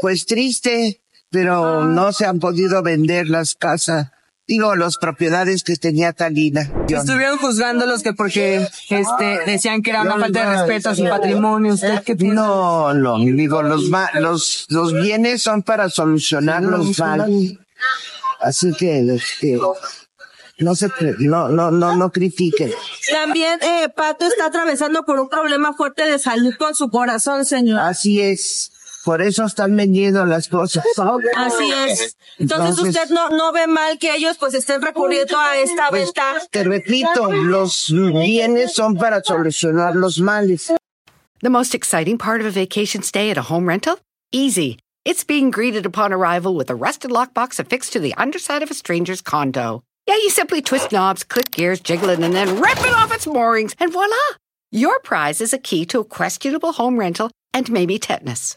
[0.00, 4.12] Pues triste, pero no se han podido vender las casas
[4.46, 6.70] digo, las propiedades que tenía Talina.
[6.88, 11.04] Estuvieron juzgando los que porque este decían que era una falta de respeto a su
[11.04, 11.74] patrimonio.
[11.74, 12.34] ¿Usted qué piensa?
[12.34, 17.54] No, no, digo, los, ma- los, los bienes son para solucionar los males.
[18.40, 19.58] Así que, este,
[20.58, 22.72] no se, no, no, no, no critiquen.
[23.10, 27.80] También eh, Pato está atravesando por un problema fuerte de salud con su corazón, señor.
[27.80, 28.70] Así es.
[29.04, 30.84] Por eso están vendiendo las cosas.
[31.36, 32.16] Así es.
[32.38, 36.40] Entonces, usted no, no ve mal que ellos pues estén recurriendo a esta Pues, venta.
[36.50, 40.72] te repito, los bienes son para solucionar los males.
[41.40, 43.98] The most exciting part of a vacation stay at a home rental?
[44.32, 44.78] Easy.
[45.04, 48.74] It's being greeted upon arrival with a rusted lockbox affixed to the underside of a
[48.74, 49.82] stranger's condo.
[50.06, 53.26] Yeah, you simply twist knobs, click gears, jiggle it, and then rip it off its
[53.26, 54.16] moorings, and voila!
[54.72, 58.56] Your prize is a key to a questionable home rental and maybe tetanus.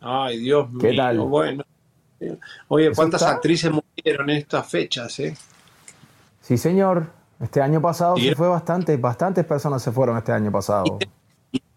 [0.00, 0.96] Ay, Dios ¿Qué mío.
[1.02, 1.18] tal?
[1.20, 1.64] Bueno.
[2.68, 5.36] Oye, ¿cuántas está- actrices murieron en estas fechas, eh?
[6.40, 7.06] Sí, señor.
[7.40, 10.98] Este año pasado se fue bastante, bastantes personas se fueron este año pasado.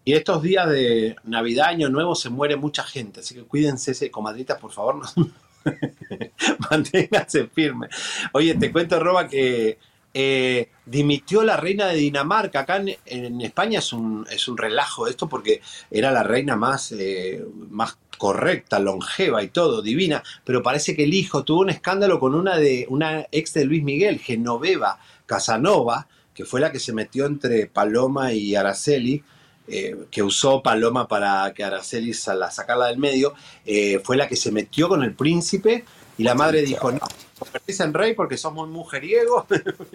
[0.04, 3.20] Y estos días de Navidad, Año Nuevo, se muere mucha gente.
[3.20, 4.96] Así que cuídense, comadritas, por favor.
[4.96, 5.28] No,
[6.70, 7.90] manténganse firmes.
[8.32, 9.78] Oye, te cuento, Roba, que
[10.12, 12.60] eh, dimitió la reina de Dinamarca.
[12.60, 16.90] Acá en, en España es un, es un relajo esto porque era la reina más,
[16.92, 20.22] eh, más correcta, longeva y todo, divina.
[20.44, 23.82] Pero parece que el hijo tuvo un escándalo con una, de, una ex de Luis
[23.82, 29.24] Miguel, Genoveva Casanova, que fue la que se metió entre Paloma y Araceli
[29.66, 33.34] eh, que usó Paloma para que Araceli la sacarla del medio,
[33.66, 35.84] eh, fue la que se metió con el príncipe
[36.16, 37.00] y la madre dijo, no,
[37.36, 39.46] convertís en rey porque sos muy mujeriego.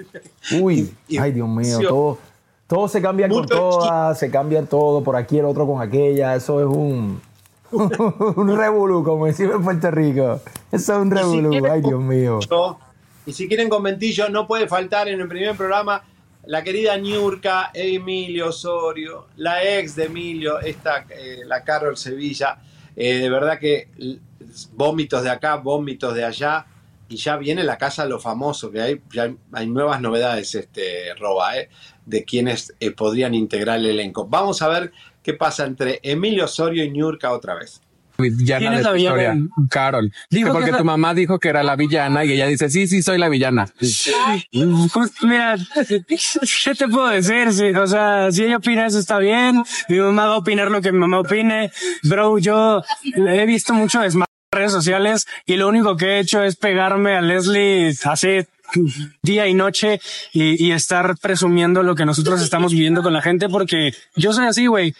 [0.59, 2.17] Uy, ay Dios mío, todo,
[2.67, 6.59] todo se cambia con todas, se cambia todo, por aquí el otro con aquella, eso
[6.59, 7.21] es un,
[8.35, 10.41] un revolú, como decimos en Puerto Rico.
[10.71, 12.39] Eso es un si revolú, ay Dios mío.
[13.25, 16.01] Y si quieren conventillo, no puede faltar en el primer programa
[16.47, 22.57] la querida Niurka Emilio Osorio, la ex de Emilio, esta, eh, la Carol Sevilla.
[22.95, 23.89] Eh, de verdad que
[24.73, 26.65] vómitos de acá, vómitos de allá.
[27.09, 31.13] Y ya viene la casa de lo famoso, que hay, ya hay, nuevas novedades, este,
[31.15, 31.69] Roba, eh,
[32.05, 34.25] de quienes podrían integrar el elenco.
[34.27, 34.91] Vamos a ver
[35.27, 37.81] qué pasa entre Emilio Osorio y Niurka otra vez.
[38.17, 39.33] Villana ¿Quién es la villana?
[39.33, 39.47] historia.
[39.69, 40.13] Carol.
[40.29, 43.01] Dijo porque que tu mamá dijo que era la villana y ella dice, sí, sí,
[43.03, 43.67] soy la villana.
[43.77, 47.51] Pues, mira, ¿qué te puedo decir?
[47.51, 49.63] Sí, o sea, si ella opina eso está bien.
[49.89, 51.71] Mi mamá va a opinar lo que mi mamá opine.
[52.03, 56.41] Bro, yo he visto mucho desmadre en redes sociales y lo único que he hecho
[56.41, 58.47] es pegarme a Leslie así
[59.21, 59.99] día y noche
[60.33, 64.45] y, y estar presumiendo lo que nosotros estamos viviendo con la gente porque yo soy
[64.45, 64.93] así, güey.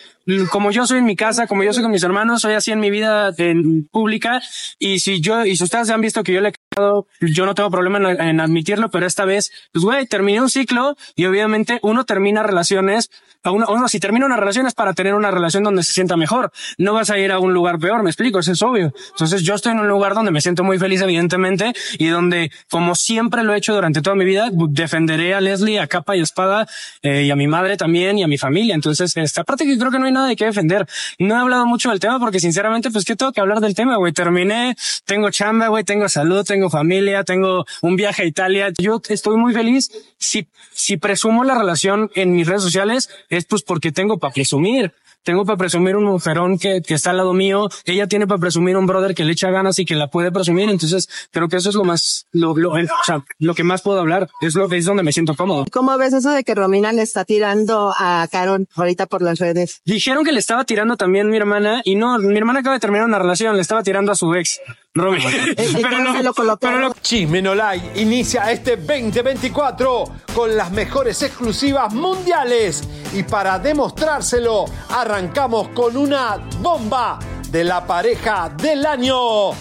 [0.52, 2.82] Como yo soy en mi casa, como yo soy con mis hermanos, soy así en
[2.82, 4.42] mi vida en pública
[4.78, 7.56] y si yo, y si ustedes han visto que yo le he cagado, yo no
[7.56, 11.80] tengo problema en, en admitirlo, pero esta vez, pues güey, terminé un ciclo y obviamente
[11.82, 13.10] uno termina relaciones,
[13.48, 16.18] a uno, uno si termina una relación es para tener una relación donde se sienta
[16.18, 16.52] mejor.
[16.78, 18.94] No vas a ir a un lugar peor, me explico, eso es obvio.
[19.10, 22.96] Entonces yo estoy en un lugar donde me siento muy feliz, evidentemente, y donde, como
[22.96, 26.68] siempre lo he hecho durante toda mi vida, defenderé a Leslie a capa y espada,
[27.02, 28.76] eh, y a mi madre también, y a mi familia.
[28.76, 30.86] Entonces, esta parte que creo que no hay nada de qué defender.
[31.20, 33.98] No he hablado mucho del tema porque sinceramente, pues, ¿qué tengo que hablar del tema,
[33.98, 34.14] güey?
[34.14, 38.72] Terminé, tengo chamba, güey, tengo salud, tengo familia, tengo un viaje a Italia.
[38.78, 39.90] Yo estoy muy feliz.
[40.18, 44.94] Si, si presumo la relación en mis redes sociales, es pues porque tengo para presumir.
[45.24, 47.68] Tengo para presumir un mujerón que, que está al lado mío.
[47.84, 50.70] Ella tiene para presumir un brother que le echa ganas y que la puede presumir.
[50.70, 54.00] Entonces, creo que eso es lo más, lo, lo, o sea, lo que más puedo
[54.00, 54.30] hablar.
[54.40, 55.66] Es lo que es donde me siento cómodo.
[55.70, 59.82] ¿Cómo ves eso de que Romina le está tirando a Carol ahorita por las redes?
[59.84, 63.06] Dijeron que le estaba tirando también mi hermana y no, mi hermana acaba de terminar
[63.06, 64.62] una relación, le estaba tirando a su ex,
[64.94, 65.22] Robin.
[65.82, 72.84] pero no, pero no- Chisme No Like inicia este 2024 con las mejores exclusivas mundiales
[73.14, 77.20] y para demostrárselo arrancamos con una bomba
[77.50, 79.52] de la pareja del año.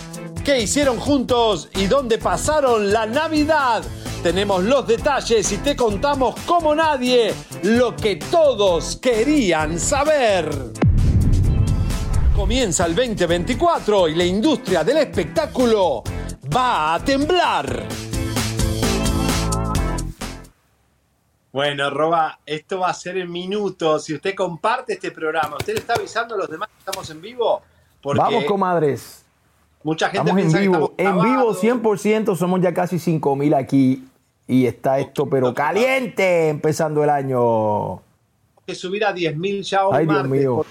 [0.44, 3.82] qué hicieron juntos y dónde pasaron la Navidad.
[4.22, 10.48] Tenemos los detalles y te contamos como nadie lo que todos querían saber.
[12.37, 16.03] Comienza el 2024 y la industria del espectáculo
[16.55, 17.85] va a temblar.
[21.51, 24.05] Bueno, Roba, esto va a ser en minutos.
[24.05, 27.22] Si usted comparte este programa, ¿usted le está avisando a los demás que estamos en
[27.22, 27.62] vivo?
[28.03, 29.25] Porque Vamos, comadres.
[29.83, 30.75] Mucha gente Estamos en que vivo.
[30.75, 31.62] estamos En vivo grabados.
[31.62, 34.05] 100%, somos ya casi 5 mil aquí.
[34.46, 38.03] Y está esto, pero caliente, empezando el año.
[38.66, 40.31] que subir a 10.000 ya hoy Ay, Dios martes.
[40.40, 40.64] mío.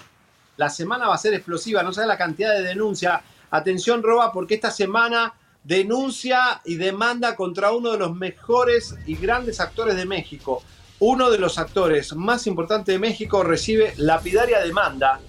[0.58, 3.22] La semana va a ser explosiva, no sabes la cantidad de denuncias.
[3.52, 9.60] Atención, Roba, porque esta semana denuncia y demanda contra uno de los mejores y grandes
[9.60, 10.62] actores de México.
[11.00, 15.20] Uno de los actores más importantes de México recibe lapidaria demanda.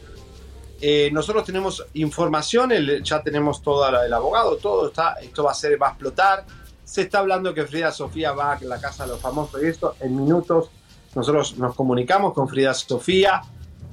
[0.80, 5.52] Eh, nosotros tenemos información, el- ya tenemos todo la- el abogado, todo está, esto va
[5.52, 6.44] a ser, va a explotar.
[6.84, 9.96] Se está hablando que Frida Sofía va a la casa de los famosos y esto
[10.00, 10.70] en minutos
[11.14, 13.40] nosotros nos comunicamos con Frida Sofía.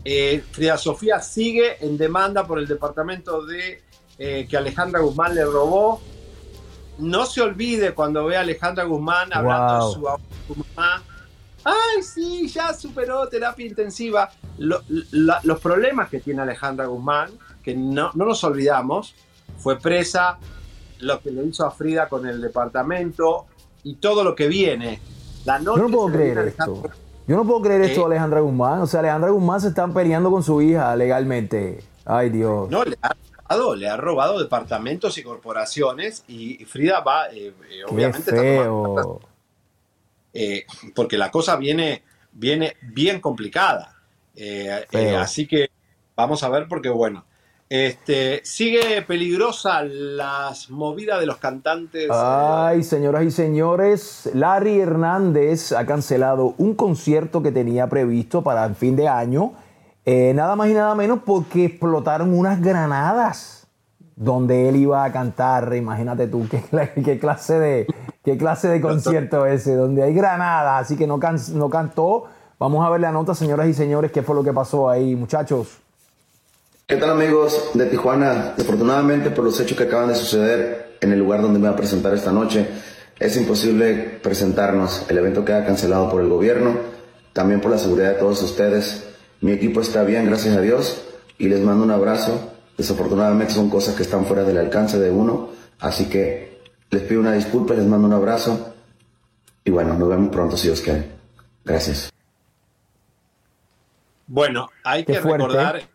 [0.05, 3.81] Eh, Frida Sofía sigue en demanda por el departamento de
[4.17, 6.01] eh, que Alejandra Guzmán le robó.
[6.99, 9.87] No se olvide cuando ve a Alejandra Guzmán hablando Wow.
[9.87, 9.93] de
[10.47, 11.01] su, su mamá.
[11.63, 14.29] Ay, sí, ya superó terapia intensiva.
[14.57, 17.31] Lo- la- los problemas que tiene Alejandra Guzmán,
[17.63, 19.15] que no, no nos olvidamos,
[19.57, 20.37] fue presa,
[20.99, 23.45] lo que le hizo a Frida con el departamento
[23.83, 24.99] y todo lo que viene.
[25.45, 26.83] La noche no puedo creer esto.
[27.27, 28.03] Yo no puedo creer esto Eh.
[28.03, 28.81] de Alejandra Guzmán.
[28.81, 31.83] O sea, Alejandra Guzmán se están peleando con su hija legalmente.
[32.05, 32.69] Ay, Dios.
[32.69, 33.15] No, le ha
[33.49, 38.35] robado, le ha robado departamentos y corporaciones y Frida va, eh, eh, Qué obviamente está
[38.35, 39.21] tomando
[40.33, 43.95] eh, porque la cosa viene, viene bien complicada.
[44.35, 45.69] Eh, eh, así que
[46.15, 47.23] vamos a ver porque, bueno,
[47.75, 52.07] este, sigue peligrosa las movidas de los cantantes.
[52.11, 58.75] Ay, señoras y señores, Larry Hernández ha cancelado un concierto que tenía previsto para el
[58.75, 59.53] fin de año,
[60.05, 63.65] eh, nada más y nada menos porque explotaron unas granadas
[64.15, 65.73] donde él iba a cantar.
[65.75, 66.61] Imagínate tú qué,
[67.03, 67.87] qué clase de
[68.23, 72.25] qué clase de concierto ese, donde hay granadas, así que no, can- no cantó.
[72.59, 75.79] Vamos a ver la nota, señoras y señores, qué fue lo que pasó ahí, muchachos.
[76.93, 78.53] ¿Qué tal amigos de Tijuana?
[78.55, 81.75] Desafortunadamente por los hechos que acaban de suceder en el lugar donde me voy a
[81.75, 82.67] presentar esta noche,
[83.19, 85.03] es imposible presentarnos.
[85.09, 86.77] El evento queda cancelado por el gobierno,
[87.33, 89.07] también por la seguridad de todos ustedes.
[89.41, 91.03] Mi equipo está bien, gracias a Dios,
[91.39, 92.53] y les mando un abrazo.
[92.77, 97.33] Desafortunadamente son cosas que están fuera del alcance de uno, así que les pido una
[97.33, 98.75] disculpa, les mando un abrazo,
[99.65, 101.09] y bueno, nos vemos pronto si Dios quiere.
[101.65, 102.11] Gracias.
[104.27, 105.47] Bueno, hay Qué que fuerte.
[105.47, 105.92] recordar,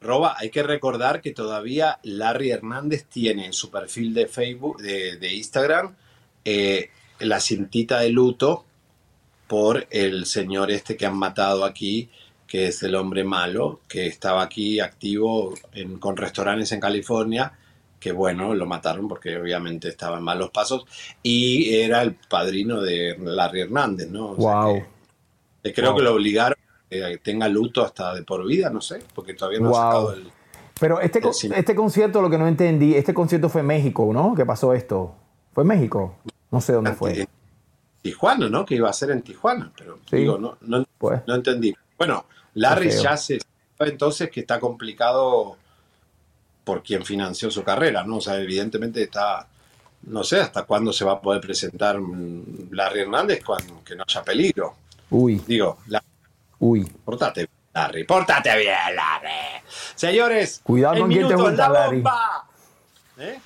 [0.00, 5.16] Roba, hay que recordar que todavía Larry Hernández tiene en su perfil de Facebook, de,
[5.16, 5.94] de Instagram,
[6.44, 8.64] eh, la cintita de luto
[9.48, 12.08] por el señor este que han matado aquí,
[12.46, 17.52] que es el hombre malo, que estaba aquí activo en- con restaurantes en California,
[17.98, 20.84] que bueno, lo mataron porque obviamente estaba en malos pasos,
[21.22, 24.30] y era el padrino de Larry Hernández, ¿no?
[24.30, 24.84] O sea Wow.
[25.64, 25.96] que creo Wow.
[25.98, 26.56] que lo obligaron
[26.88, 30.30] que tenga luto hasta de por vida, no sé, porque todavía no ha sacado el...
[30.80, 31.50] Pero este, Sí.
[31.54, 34.34] este concierto, lo que no entendí, este concierto fue en México, ¿no?
[34.34, 35.14] ¿Qué pasó esto?
[35.52, 36.14] ¿Fue en México?
[36.50, 37.28] No sé dónde fue.
[38.00, 38.64] Tijuana, ¿no?
[38.64, 40.16] Que iba a ser en Tijuana, pero Sí.
[40.18, 41.20] digo, no, no, Pues.
[41.26, 41.74] no entendí.
[41.98, 43.40] Bueno, Larry ya se
[43.76, 45.56] sabe entonces que está complicado
[46.64, 48.16] por quien financió su carrera, ¿no?
[48.16, 49.46] O sea, evidentemente está,
[50.02, 54.04] no sé hasta cuándo se va a poder presentar mm, Larry Hernández cuando que no
[54.06, 54.74] haya peligro.
[55.10, 56.02] Uy, Digo, la,
[56.58, 56.84] uy.
[57.04, 59.62] portate bien, Larry, portate bien, Larry.
[59.94, 61.96] Señores, Cuidado con quién te juntas, la Larry.
[61.96, 62.46] bomba.
[63.18, 63.40] ¿Eh?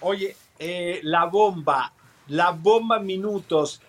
[0.00, 1.92] Oye, eh, la bomba,
[2.28, 3.80] la bomba en minutos,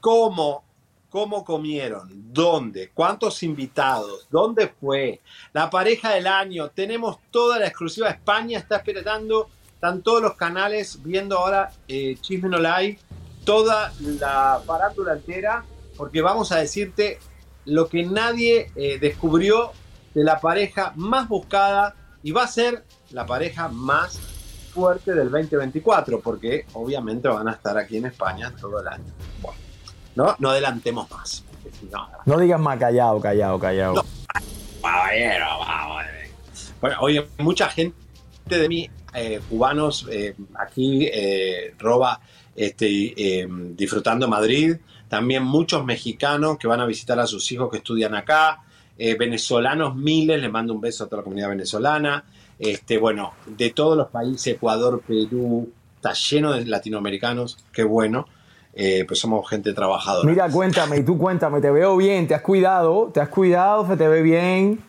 [0.00, 0.64] ¿cómo?
[1.10, 2.08] ¿Cómo comieron?
[2.32, 2.90] ¿Dónde?
[2.94, 4.26] ¿Cuántos invitados?
[4.30, 5.20] ¿Dónde fue?
[5.52, 6.70] La pareja del año.
[6.70, 8.08] Tenemos toda la exclusiva.
[8.08, 9.50] España está esperando.
[9.74, 12.98] Están todos los canales viendo ahora eh, Chisme No Live.
[13.44, 15.66] Toda la farándula entera.
[15.98, 17.18] Porque vamos a decirte
[17.64, 19.72] lo que nadie eh, descubrió
[20.14, 21.94] de la pareja más buscada.
[22.24, 24.18] Y va a ser la pareja más
[24.72, 26.20] fuerte del 2024.
[26.20, 29.12] Porque obviamente van a estar aquí en España todo el año.
[29.40, 29.58] Bueno,
[30.14, 31.44] no, no adelantemos más.
[31.90, 34.04] no, No digas más, callado, callado, callado.
[34.80, 36.02] Caballero, vamos.
[36.80, 37.94] Bueno, oye, mucha gente
[38.48, 42.20] de mí, eh, cubanos, eh, aquí eh, roba
[42.56, 42.86] este,
[43.16, 44.76] eh, disfrutando Madrid.
[45.12, 48.62] También muchos mexicanos que van a visitar a sus hijos que estudian acá.
[48.96, 52.24] eh, venezolanos miles, le mando un beso a toda la comunidad venezolana,
[52.58, 58.26] este, bueno, de todos los países, Ecuador, Perú, está lleno de latinoamericanos, qué bueno,
[58.72, 60.26] eh, pues somos gente trabajadora.
[60.26, 63.98] Mira, cuéntame, y tú cuéntame, te veo bien, te has cuidado, te has cuidado, se
[63.98, 64.82] te ve bien.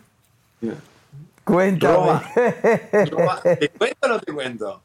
[1.44, 2.22] Cuéntame.
[3.60, 4.84] ¿Te cuento o no te cuento?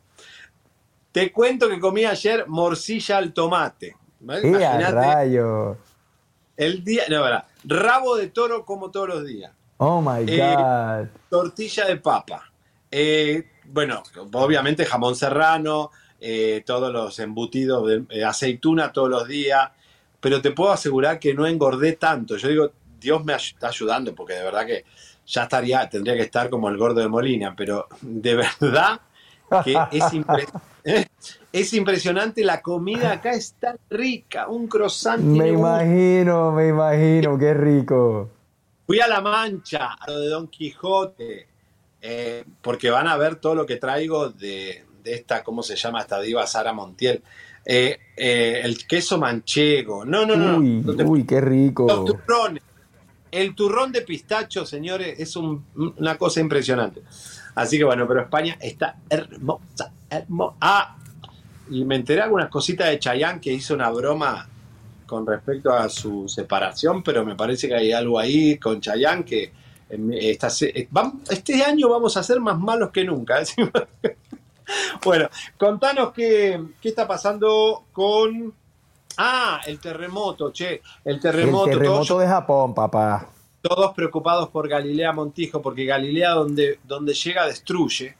[1.13, 3.95] Te cuento que comí ayer morcilla al tomate.
[4.21, 4.41] ¿Vale?
[4.49, 5.77] ¡Eh, a Imagínate, rayo!
[6.57, 9.53] el día, no, verdad, rabo de toro como todos los días.
[9.79, 11.09] Oh my Eh, God.
[11.29, 12.51] tortilla de papa.
[12.91, 14.03] Eh, bueno,
[14.33, 15.91] obviamente jamón serrano,
[16.21, 19.71] eh, todos los embutidos de eh, aceituna todos los días,
[20.21, 22.37] pero te puedo asegurar que no engordé tanto.
[22.37, 24.85] Yo digo, Dios me está ayudando, porque de verdad que
[25.27, 29.01] ya estaría, tendría que estar como el gordo de Molina, pero de verdad
[29.63, 30.49] que es, impre-
[31.53, 37.39] es impresionante, la comida acá es tan rica, un croissant Me un- imagino, me imagino,
[37.39, 38.31] qué rico.
[38.87, 41.47] Fui a La Mancha, a lo de Don Quijote,
[42.01, 46.01] eh, porque van a ver todo lo que traigo de, de esta, ¿cómo se llama
[46.01, 47.23] esta diva Sara Montiel?
[47.65, 50.05] Eh, eh, el queso manchego.
[50.07, 50.59] No, no, no.
[50.59, 52.05] Uy, no te- uy, qué Los rico.
[52.05, 52.63] turrones.
[53.31, 55.67] El turrón de pistacho, señores, es un-
[55.99, 57.03] una cosa impresionante.
[57.59, 60.55] Así que bueno, pero España está hermosa, hermosa.
[60.61, 60.97] Ah,
[61.69, 64.49] y me enteré algunas cositas de Chayanne que hizo una broma
[65.05, 69.53] con respecto a su separación, pero me parece que hay algo ahí con Chayanne que
[69.91, 70.89] em, esta eh,
[71.31, 73.43] este año vamos a ser más malos que nunca.
[75.05, 75.29] bueno,
[75.59, 78.55] contanos qué, qué está pasando con...
[79.17, 81.73] Ah, el terremoto, che, el terremoto.
[81.73, 83.29] El terremoto de Japón, papá.
[83.63, 88.17] Todos preocupados por Galilea Montijo, porque Galilea donde, donde llega destruye.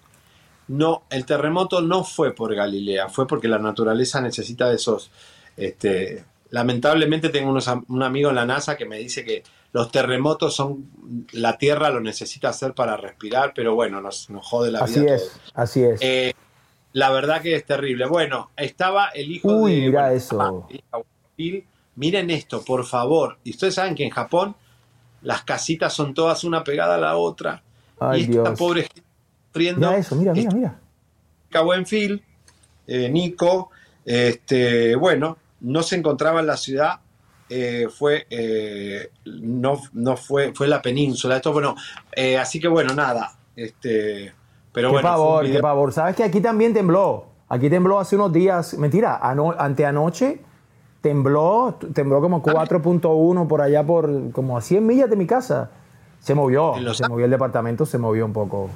[0.69, 5.11] No, el terremoto no fue por Galilea, fue porque la naturaleza necesita de esos.
[5.57, 10.55] Este, lamentablemente tengo unos un amigo en la NASA que me dice que los terremotos
[10.55, 10.91] son
[11.33, 15.13] la Tierra lo necesita hacer para respirar, pero bueno, nos, nos jode la Así vida.
[15.13, 16.01] a es, así es.
[16.03, 16.33] Eh,
[16.93, 18.07] la verdad que es terrible.
[18.07, 19.87] Bueno, estaba el hijo Uy, de.
[19.87, 20.69] mira bueno, eso.
[21.97, 23.39] Miren esto, por favor.
[23.45, 24.55] Y ustedes saben que en Japón
[25.29, 27.63] las casitas son todas una pegada a la otra.
[28.01, 28.59] Ay, y esta Dios.
[28.59, 29.03] pobre gente
[29.49, 29.87] sufriendo.
[29.89, 30.79] Mira eso, mira, mira, mira.
[31.51, 32.23] Nico Buenfil,
[32.87, 33.71] eh, Nico,
[34.07, 37.01] este, bueno, no se encontraba en la ciudad,
[37.51, 41.75] eh, fue, eh, no, no fue, fue la península, esto, bueno,
[42.13, 44.33] eh, así que bueno, nada, este,
[44.73, 45.09] pero qué bueno,
[45.43, 45.93] video- qué pavor.
[45.93, 47.27] ¿Sabes que aquí también tembló?
[47.51, 50.41] Aquí tembló hace unos días, mentira, ano- anteanoche
[51.01, 55.71] tembló, tembló como 4.1 por allá por como a 100 millas de mi casa.
[56.21, 58.71] Se movió, se movió el departamento, se movió un poco.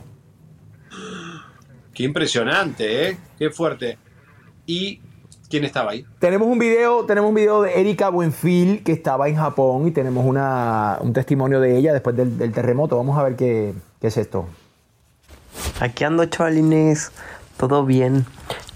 [1.92, 3.18] Qué impresionante, ¿eh?
[3.38, 3.98] Qué fuerte.
[4.64, 5.00] ¿Y
[5.50, 6.06] quién estaba ahí?
[6.18, 10.24] Tenemos un video, tenemos un video de Erika Buenfil que estaba en Japón y tenemos
[10.24, 12.96] una, un testimonio de ella después del, del terremoto.
[12.96, 14.46] Vamos a ver qué, qué es esto.
[15.80, 17.12] Aquí ando, chavalines.
[17.56, 18.24] Todo bien.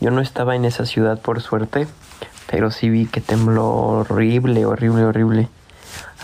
[0.01, 1.86] Yo no estaba en esa ciudad por suerte,
[2.51, 5.49] pero sí vi que tembló horrible, horrible, horrible.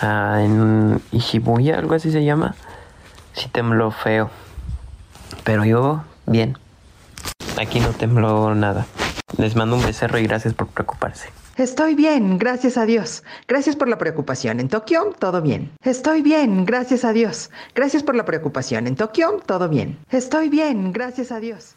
[0.01, 2.55] Ah, en Ishibuya, algo así se llama.
[3.35, 4.31] Sí tembló feo.
[5.45, 6.59] Pero yo, bien.
[7.61, 8.87] Aquí no tembló nada.
[9.39, 11.31] Les mando un becerro y gracias por preocuparse.
[11.57, 13.25] Estoy bien, gracias a Dios.
[13.47, 14.59] Gracias por la preocupación.
[14.59, 15.71] En Tokio, todo bien.
[15.85, 17.51] Estoy bien, gracias a Dios.
[17.75, 18.87] Gracias por la preocupación.
[18.87, 19.99] En Tokio, todo bien.
[20.11, 21.75] Estoy bien, gracias a Dios.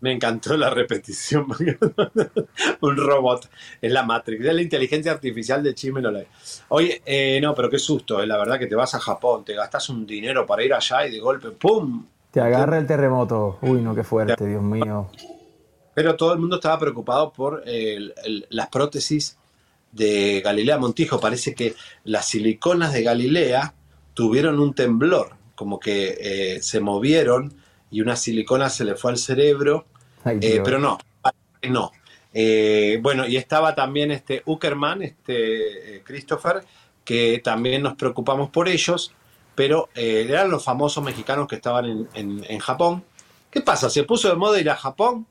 [0.00, 1.46] Me encantó la repetición.
[2.80, 3.48] un robot.
[3.80, 4.44] Es la Matrix.
[4.44, 6.24] Es la inteligencia artificial de Chisme no la-
[6.68, 8.22] Oye, eh, no, pero qué susto.
[8.22, 11.06] eh, La verdad que te vas a Japón, te gastas un dinero para ir allá
[11.06, 12.06] y de golpe, ¡pum!
[12.30, 13.58] Te agarra el terremoto.
[13.60, 15.10] Uy, no, qué fuerte, Dios mío.
[15.94, 19.36] Pero todo el mundo estaba preocupado por el- el- las prótesis
[19.92, 21.20] de Galilea Montijo.
[21.20, 21.74] Parece que
[22.04, 23.74] las siliconas de Galilea
[24.14, 27.52] tuvieron un temblor, como que eh, se movieron
[27.90, 29.84] y una silicona se le fue al cerebro,
[30.24, 30.98] Ay, eh, pero no,
[31.68, 31.92] no.
[32.32, 36.62] Eh, bueno, y estaba también este Uckerman, este eh, Christopher,
[37.04, 39.12] que también nos preocupamos por ellos,
[39.54, 43.02] pero eh, eran los famosos mexicanos que estaban en, en- en Japón.
[43.50, 43.90] ¿Qué pasa?
[43.90, 45.26] ¿Se puso de moda ir a Japón?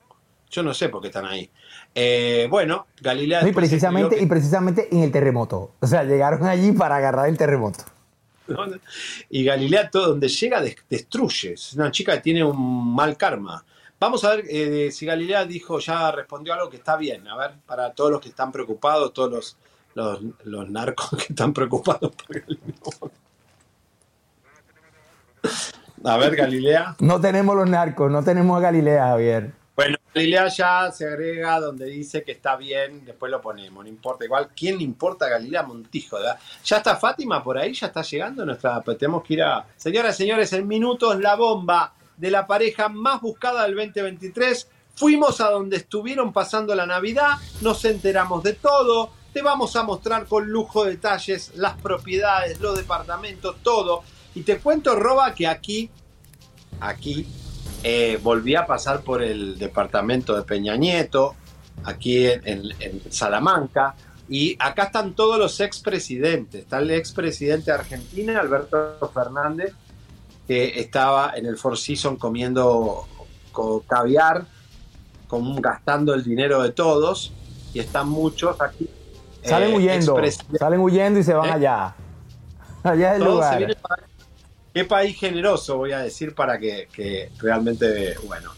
[0.52, 1.50] Yo no sé por qué están ahí.
[1.96, 3.44] Eh, bueno, Galilea...
[3.44, 5.76] No, y precisamente, y precisamente en el terremoto.
[5.80, 7.84] O sea, llegaron allí para agarrar el terremoto.
[9.30, 11.54] y Galilea, todo donde llega, des- destruye.
[11.54, 13.64] Es una chica que tiene un mal karma.
[14.00, 17.28] Vamos a ver eh, si Galilea dijo, ya respondió algo que está bien.
[17.28, 19.58] A ver, para todos los que están preocupados, todos los,
[19.94, 22.74] los, los narcos que están preocupados por Galilea.
[26.06, 26.96] A ver, Galilea.
[27.00, 29.52] No tenemos los narcos, no tenemos a Galilea, Javier.
[29.76, 34.24] Bueno, Galilea ya se agrega donde dice que está bien, después lo ponemos, no importa.
[34.24, 36.18] Igual, ¿quién le importa a Galilea Montijo?
[36.18, 36.40] ¿verdad?
[36.64, 38.82] Ya está Fátima por ahí, ya está llegando nuestra.
[38.82, 39.66] tenemos que ir a.
[39.76, 44.68] Señoras y señores, en minutos la bomba de la pareja más buscada del 2023.
[44.96, 49.12] Fuimos a donde estuvieron pasando la Navidad, nos enteramos de todo.
[49.34, 54.04] Te vamos a mostrar con lujo detalles las propiedades, los departamentos, todo.
[54.36, 55.90] Y te cuento, Roba, que aquí,
[56.82, 57.26] aquí
[57.84, 61.36] eh, volví a pasar por el departamento de Peña Nieto,
[61.86, 62.74] aquí en
[63.10, 63.96] Salamanca,
[64.28, 66.62] y acá están todos los expresidentes.
[66.62, 69.74] Está el expresidente de Argentina, Alberto Fernández,
[70.50, 73.08] que estaba en el Four Seasons comiendo
[73.52, 74.48] co- caviar,
[75.28, 77.32] con, gastando el dinero de todos,
[77.72, 78.90] y están muchos aquí.
[79.44, 80.60] Salen eh, huyendo, expresidentes.
[80.60, 81.52] salen huyendo y se van ¿Eh?
[81.52, 81.96] allá.
[82.82, 83.78] Allá es el lugar.
[84.74, 88.50] Qué país generoso, voy a decir, para que, que realmente, bueno.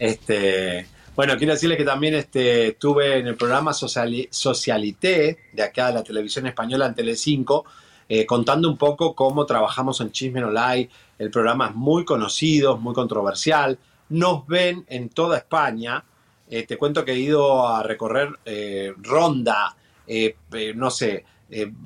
[0.00, 5.86] Este, bueno, quiero decirles que también este, estuve en el programa Sociali- Socialité, de acá
[5.86, 7.64] de la televisión española en Telecinco,
[8.08, 10.90] eh, contando un poco cómo trabajamos en Chisme No Lie.
[11.18, 13.78] El programa es muy conocido, muy controversial.
[14.10, 16.04] Nos ven en toda España.
[16.48, 20.36] Eh, te cuento que he ido a recorrer eh, Ronda, eh,
[20.74, 21.24] no sé,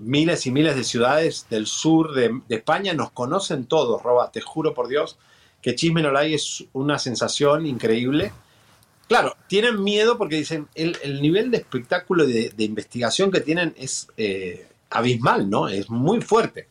[0.00, 2.92] miles y miles de ciudades del sur de, España.
[2.92, 5.18] Nos conocen todos, Roba, te juro por Dios
[5.62, 8.32] que Chisme No Lie es una sensación increíble.
[9.06, 13.74] Claro, tienen miedo porque dicen, el, el nivel de espectáculo y de, investigación que tienen
[13.76, 14.08] es
[14.88, 15.68] abismal, ¿no?
[15.68, 16.68] Es muy fuerte.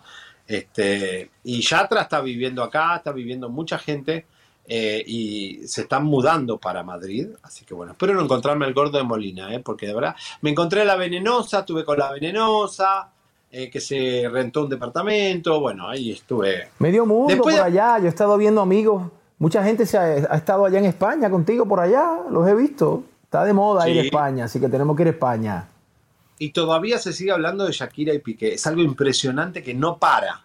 [0.50, 4.26] Este, y Yatra está viviendo acá, está viviendo mucha gente
[4.66, 7.28] eh, y se están mudando para Madrid.
[7.44, 9.60] Así que bueno, espero no encontrarme el gordo de Molina, ¿eh?
[9.60, 13.12] porque de verdad me encontré la venenosa, estuve con la venenosa,
[13.52, 15.60] eh, que se rentó un departamento.
[15.60, 16.70] Bueno, ahí estuve.
[16.80, 18.00] Medio mundo Después por allá.
[18.00, 19.04] Yo he estado viendo amigos.
[19.38, 22.22] Mucha gente se ha, ha estado allá en España contigo por allá.
[22.32, 23.04] Los he visto.
[23.24, 24.08] Está de moda ir a Sí.
[24.08, 25.68] España, así que tenemos que ir a España.
[26.40, 28.56] Y todavía se sigue hablando de Shakira y Piqué.
[28.56, 30.44] Es algo impresionante que no para.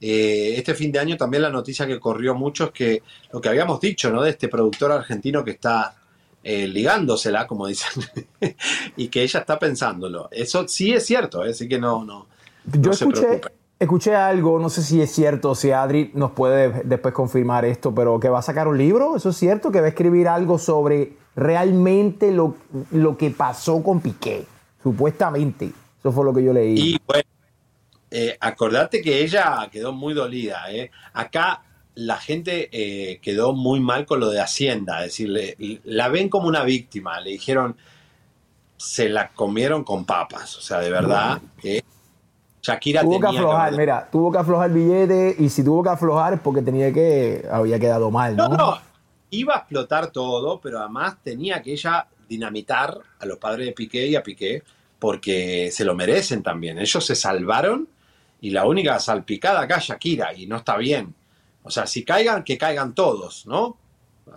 [0.00, 3.48] Eh, este fin de año también la noticia que corrió mucho es que lo que
[3.48, 4.22] habíamos dicho, ¿no?
[4.22, 5.94] De este productor argentino que está
[6.42, 8.02] eh, ligándosela, como dicen,
[8.96, 10.28] y que ella está pensándolo.
[10.30, 11.50] Eso sí es cierto, ¿eh?
[11.50, 12.26] así que no, no,
[12.66, 13.40] Yo se escuché,
[13.78, 18.20] escuché algo, no sé si es cierto, si Adri nos puede después confirmar esto, pero
[18.20, 19.72] que va a sacar un libro, ¿eso es cierto?
[19.72, 22.56] Que va a escribir algo sobre realmente lo,
[22.90, 24.44] lo que pasó con Piqué,
[24.84, 25.72] supuestamente.
[25.98, 26.74] Eso fue lo que yo leí.
[26.78, 27.24] Y bueno,
[28.10, 30.70] eh, acordate que ella quedó muy dolida.
[30.70, 30.90] ¿eh?
[31.14, 31.62] Acá
[31.96, 36.28] la gente eh, quedó muy mal con lo de Hacienda, es decir, le- la ven
[36.28, 37.18] como una víctima.
[37.20, 37.76] Le dijeron,
[38.76, 40.56] se la comieron con papas.
[40.58, 41.40] O sea, de verdad
[42.62, 46.34] Shakira tuvo que aflojar, mira, tuvo que aflojar el billete y si tuvo que aflojar
[46.34, 48.48] es porque tenía que, había quedado mal, ¿no?
[48.48, 48.78] No, no,
[49.30, 54.06] iba a explotar todo, pero además tenía que ella dinamitar a los padres de Piqué
[54.06, 54.62] y a Piqué
[55.04, 56.78] porque se lo merecen también.
[56.78, 57.86] Ellos se salvaron
[58.40, 61.14] y la única salpicada acá es Shakira y no está bien.
[61.62, 63.76] O sea, si caigan, que caigan todos, ¿no?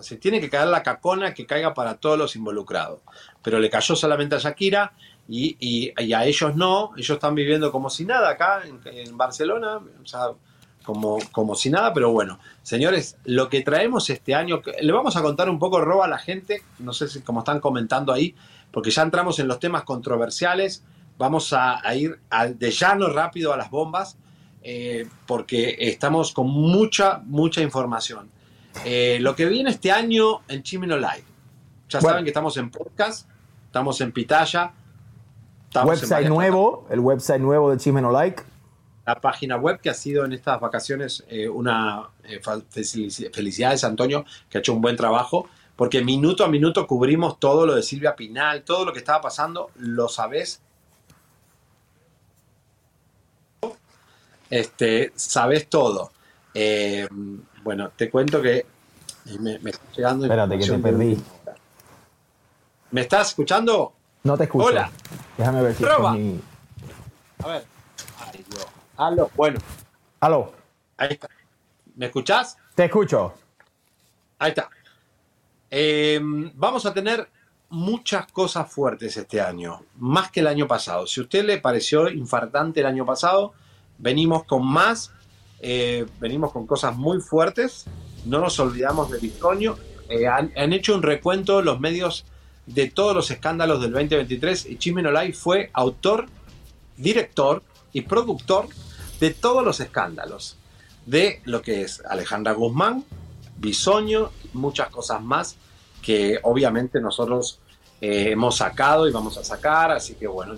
[0.01, 2.99] Se tiene que caer la cacona que caiga para todos los involucrados.
[3.41, 4.91] Pero le cayó solamente a Shakira
[5.29, 6.91] y, y- a ellos no.
[6.97, 9.77] Ellos están viviendo como si nada acá en, Barcelona.
[9.77, 10.31] O sea,
[10.83, 15.21] como, como si nada, pero bueno, señores, lo que traemos este año, le vamos a
[15.21, 18.35] contar un poco, roba a la gente, no sé si como están comentando ahí,
[18.77, 20.83] porque ya entramos en los temas controversiales,
[21.17, 24.19] vamos a, a ir al de llano rápido a las bombas,
[24.61, 28.29] eh, porque estamos con mucha, mucha información.
[28.85, 31.23] Eh, lo que viene este año en Chimeno Live,
[31.89, 32.09] ya Bueno.
[32.09, 33.27] saben que estamos en podcast,
[33.65, 34.71] estamos en Pitaya,
[35.65, 38.43] estamos en website varias nuevo, el website nuevo de Chisme No Like.
[39.07, 42.39] la página web que ha sido en estas vacaciones eh, una eh,
[43.33, 47.75] felicidades Antonio que ha hecho un buen trabajo porque minuto a minuto cubrimos todo lo
[47.75, 50.61] de Silvia Pinal todo lo que estaba pasando lo sabes
[54.49, 56.11] este sabes todo
[56.53, 57.07] Eh,
[57.63, 58.65] bueno te cuento que
[59.39, 61.23] me, me está llegando Espérate, que te perdí.
[62.91, 63.93] ¿me estás escuchando?
[64.23, 64.67] No te escucho.
[64.67, 64.89] Hola.
[65.37, 66.13] Déjame ver si es Roba.
[66.13, 66.41] mi-
[67.43, 67.65] a ver
[68.19, 68.65] Ay, Dios.
[68.95, 69.29] Aló.
[69.35, 69.59] bueno
[70.21, 70.51] Aló,
[70.97, 71.27] ahí está
[71.95, 72.57] ¿me escuchás?
[72.73, 73.33] te escucho.
[74.39, 74.69] Ahí está.
[75.69, 76.19] Eh,
[76.55, 77.29] vamos a tener
[77.69, 81.05] muchas cosas fuertes este año, más que el año pasado.
[81.07, 83.53] Si a usted le pareció infartante el año pasado,
[83.97, 85.11] venimos con más,
[85.59, 87.85] eh, venimos con cosas muy fuertes.
[88.25, 89.77] No nos olvidamos de Bitonio.
[90.09, 92.25] Eh, han, han hecho un recuento los medios
[92.65, 96.27] de todos los escándalos del 2023 y Chimeno Live fue autor,
[96.97, 97.63] director
[97.93, 98.67] y productor
[99.19, 100.57] de todos los escándalos
[101.05, 103.03] de lo que es Alejandra Guzmán,
[103.57, 105.57] Bisoño, muchas cosas más
[106.01, 107.59] que obviamente nosotros
[107.99, 110.55] eh, hemos sacado y vamos a sacar, así que bueno,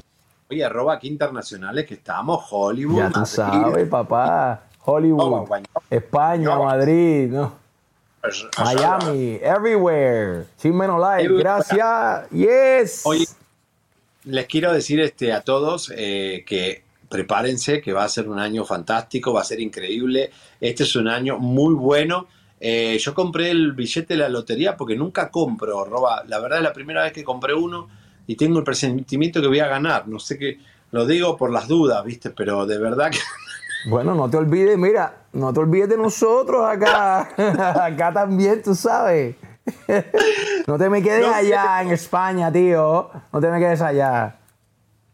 [0.50, 2.98] oye, arroba aquí internacionales que estamos, Hollywood.
[2.98, 3.34] Ya tú Madrid.
[3.34, 4.64] sabes, papá.
[4.84, 5.48] Hollywood,
[5.90, 7.54] España, Madrid, ¿no?
[8.22, 10.46] Pues, Miami, everywhere.
[10.58, 12.30] Chismeno Live, gracias.
[12.32, 13.02] Yes.
[13.06, 13.26] Oye,
[14.26, 18.66] les quiero decir este, a todos eh, que prepárense, que va a ser un año
[18.66, 20.32] fantástico, va a ser increíble.
[20.60, 22.28] Este es un año muy bueno.
[22.60, 26.24] Eh, yo compré el billete de la lotería porque nunca compro, Roba.
[26.28, 27.88] La verdad es la primera vez que compré uno
[28.28, 30.08] y tengo el presentimiento que voy a ganar.
[30.08, 30.60] No sé qué,
[30.92, 32.32] lo digo por las dudas, ¿viste?
[32.32, 33.20] Pero de verdad que
[33.90, 37.30] Bueno, no te olvides, mira, no te olvides de nosotros acá.
[37.86, 39.36] acá también, tú sabes.
[40.68, 43.10] no te me quedes No allá en España, tío.
[43.32, 44.36] No te me quedes allá.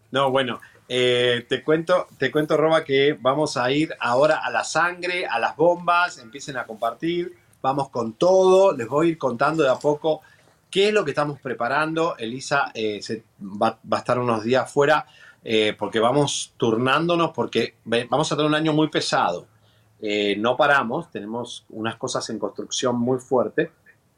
[0.10, 4.64] No, bueno, eh, te cuento, te cuento, Roba, que vamos a ir ahora a la
[4.64, 9.64] sangre, a las bombas, empiecen a compartir, vamos con todo, les voy a ir contando
[9.64, 10.22] de a poco
[10.76, 12.18] qué es lo que estamos preparando.
[12.18, 15.06] Elisa eh, se va, a estar unos días fuera
[15.42, 19.48] eh, porque vamos turnándonos, porque vamos a tener un año muy pesado.
[20.02, 23.70] Eh, no paramos, tenemos unas cosas en construcción muy fuertes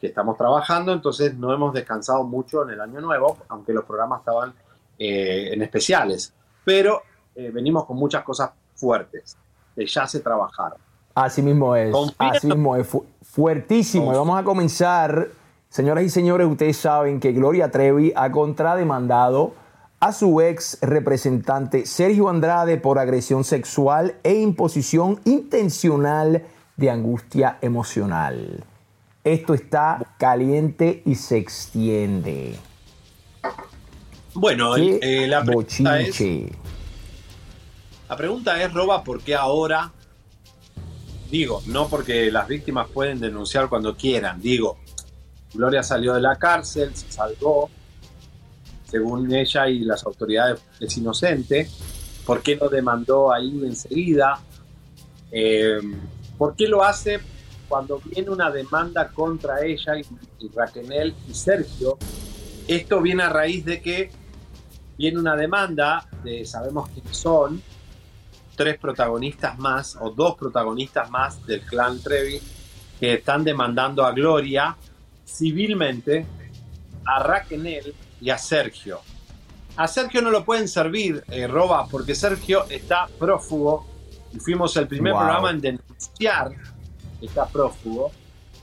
[0.02, 4.22] que estamos trabajando, entonces no hemos descansado mucho en el año nuevo, aunque los programas
[4.22, 4.54] estaban
[5.00, 6.34] en especiales,
[6.68, 7.02] pero
[7.34, 9.38] eh, venimos con muchas cosas fuertes
[9.74, 10.78] que ya se trabajaron.
[11.16, 11.94] Así mismo es.
[11.94, 12.86] Confía- Así mismo es.
[12.86, 14.12] Fu- fuertísimo.
[14.12, 15.30] Y vamos a comenzar.
[15.70, 19.54] Señoras y señores, ustedes saben que Gloria Trevi ha contrademandado
[20.02, 26.44] a su ex representante Sergio Andrade por agresión sexual e imposición intencional
[26.76, 28.64] de angustia emocional.
[29.24, 32.60] Esto está caliente y se extiende.
[34.40, 36.24] Bueno, Qué eh, la pregunta es.
[38.08, 39.92] La pregunta es, Roba, ¿por qué ahora?
[41.32, 44.40] Digo, no porque las víctimas pueden denunciar cuando quieran.
[44.40, 44.78] Digo,
[45.56, 47.72] Gloria salió de la cárcel, se salvó,
[48.88, 51.68] según ella y las autoridades es inocente.
[52.24, 54.40] ¿Por qué no demandó ahí enseguida?
[55.32, 55.80] Eh,
[56.38, 57.20] ¿Por qué lo hace
[57.68, 60.06] cuando viene una demanda contra ella y,
[60.46, 61.98] y Raquel y Sergio?
[62.68, 64.27] Esto viene a raíz de que
[64.98, 67.62] viene una demanda de sabemos quiénes son,
[68.56, 72.42] tres protagonistas más o dos protagonistas más del clan Trevi
[73.00, 74.76] que están demandando a Gloria
[75.26, 76.26] civilmente,
[77.06, 79.02] a Raquel y a Sergio.
[79.76, 83.86] A Sergio no lo pueden servir, eh, Roba, porque Sergio está prófugo
[84.34, 85.22] y fuimos el primer Wow.
[85.22, 86.52] programa en denunciar
[87.20, 88.12] que está prófugo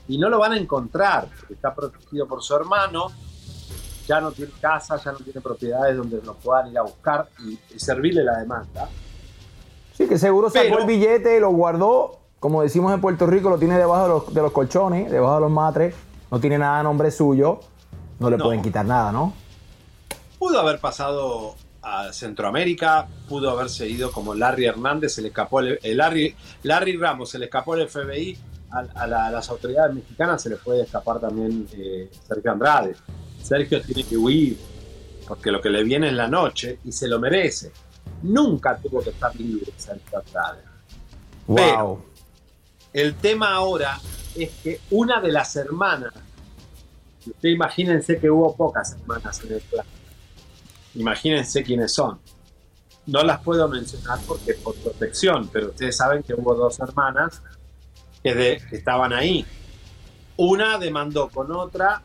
[0.09, 3.11] y no lo van a encontrar, está protegido por su hermano,
[4.07, 7.57] ya no tiene casa, ya no tiene propiedades donde lo puedan ir a buscar y,
[7.75, 8.87] y servirle la demanda.
[9.93, 13.57] Sí, que seguro sacó Pero- el billete, lo guardó, como decimos en Puerto Rico, lo
[13.57, 15.95] tiene debajo de los, de los colchones, debajo de los matres,
[16.31, 17.59] no tiene nada a nombre suyo,
[18.19, 18.43] no le No.
[18.45, 19.33] pueden quitar nada, ¿no?
[20.37, 25.79] Pudo haber pasado a Centroamérica, pudo haberse ido como Larry Hernández, se le escapó el,
[25.81, 28.37] el Larry, Larry Ramos, se le escapó el FBI,
[28.71, 32.95] a, a la- a las autoridades mexicanas se le puede escapar también eh, Sergio Andrade.
[33.45, 34.57] Sergio tiene que huir,
[35.27, 37.71] porque lo que le viene es la noche y se lo merece.
[38.23, 40.61] Nunca tuvo que estar libre Sergio Andrade.
[41.47, 41.57] Wow.
[41.57, 42.05] Pero-
[42.93, 43.99] El tema ahora
[44.35, 46.13] es que una de las hermanas,
[47.25, 49.85] usted imagínense que hubo pocas hermanas en el clan,
[50.95, 52.19] imagínense quiénes son.
[53.05, 57.41] No las puedo mencionar porque por protección, pero ustedes saben que hubo dos hermanas
[58.23, 59.45] que, de- que estaban ahí.
[60.37, 62.01] Una demandó con otra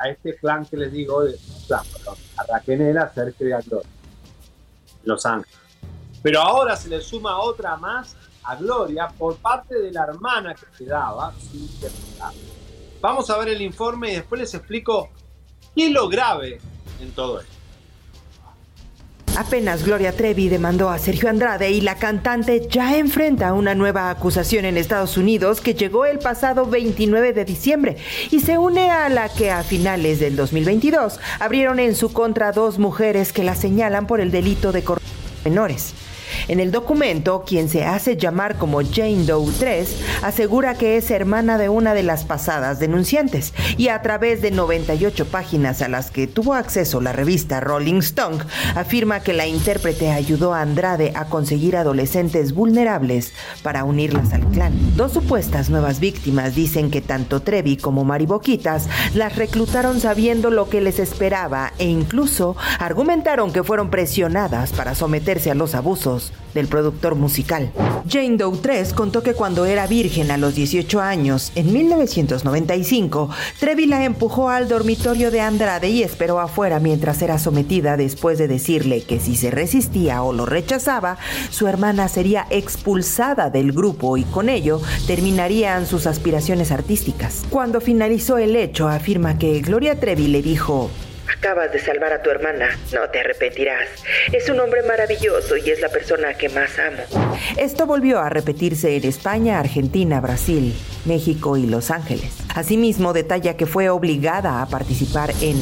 [0.00, 1.36] a este clan que les digo, de,
[1.66, 3.88] clan, perdón, a Raquel, a Sergio y a Gloria,
[5.04, 5.58] Los Ángeles.
[6.22, 10.66] Pero ahora se le suma otra más a Gloria por parte de la hermana que
[10.76, 12.32] quedaba sin depurar.
[13.00, 15.10] Vamos a ver el informe y después les explico
[15.74, 16.60] qué es lo grave
[17.00, 17.59] en todo esto.
[19.36, 24.64] Apenas Gloria Trevi demandó a Sergio Andrade y la cantante ya enfrenta una nueva acusación
[24.64, 27.96] en Estados Unidos que llegó el pasado 29 de diciembre
[28.30, 32.78] y se une a la que a finales del 2022 abrieron en su contra dos
[32.78, 35.00] mujeres que la señalan por el delito de corrupción
[35.44, 35.94] menores.
[36.48, 41.58] En el documento, quien se hace llamar como Jane Doe 3 asegura que es hermana
[41.58, 46.26] de una de las pasadas denunciantes y a través de 98 páginas a las que
[46.26, 48.38] tuvo acceso la revista Rolling Stone,
[48.74, 54.72] afirma que la intérprete ayudó a Andrade a conseguir adolescentes vulnerables para unirlas al clan.
[54.96, 60.80] Dos supuestas nuevas víctimas dicen que tanto Trevi como Mariboquitas las reclutaron sabiendo lo que
[60.80, 66.19] les esperaba e incluso argumentaron que fueron presionadas para someterse a los abusos
[66.54, 67.70] del productor musical.
[68.08, 73.86] Jane Doe 3 contó que cuando era virgen a los 18 años, en 1995, Trevi
[73.86, 79.02] la empujó al dormitorio de Andrade y esperó afuera mientras era sometida después de decirle
[79.02, 81.18] que si se resistía o lo rechazaba,
[81.50, 87.44] su hermana sería expulsada del grupo y con ello terminarían sus aspiraciones artísticas.
[87.50, 90.90] Cuando finalizó el hecho, afirma que Gloria Trevi le dijo,
[91.36, 92.78] Acabas de salvar a tu hermana.
[92.92, 93.88] No te arrepentirás.
[94.32, 97.02] Es un hombre maravilloso y es la persona que más amo.
[97.56, 100.74] Esto volvió a repetirse en España, Argentina, Brasil,
[101.04, 102.36] México y Los Ángeles.
[102.54, 105.56] Asimismo, detalla que fue obligada a participar en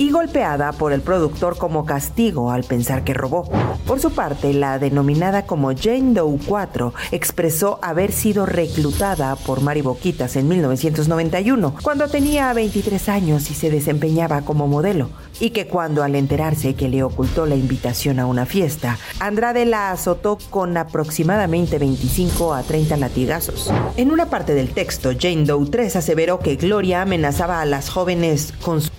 [0.00, 3.46] y golpeada por el productor como castigo al pensar que robó.
[3.86, 9.82] Por su parte, la denominada como Jane Doe 4 expresó haber sido reclutada por Mari
[9.82, 16.02] Boquitas en 1991, cuando tenía 23 años y se desempeñaba como modelo, y que cuando
[16.02, 21.78] al enterarse que le ocultó la invitación a una fiesta, Andrade la azotó con aproximadamente
[21.78, 23.70] 25 a 30 latigazos.
[23.98, 28.54] En una parte del texto, Jane Doe 3 aseveró que Gloria amenazaba a las jóvenes
[28.62, 28.90] con su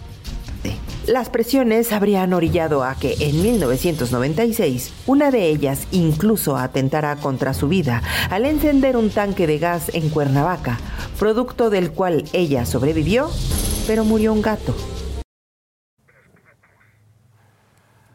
[1.12, 7.68] las presiones habrían orillado a que en 1996 una de ellas incluso atentara contra su
[7.68, 10.80] vida al encender un tanque de gas en Cuernavaca,
[11.20, 13.30] producto del cual ella sobrevivió,
[13.88, 14.74] pero murió un gato.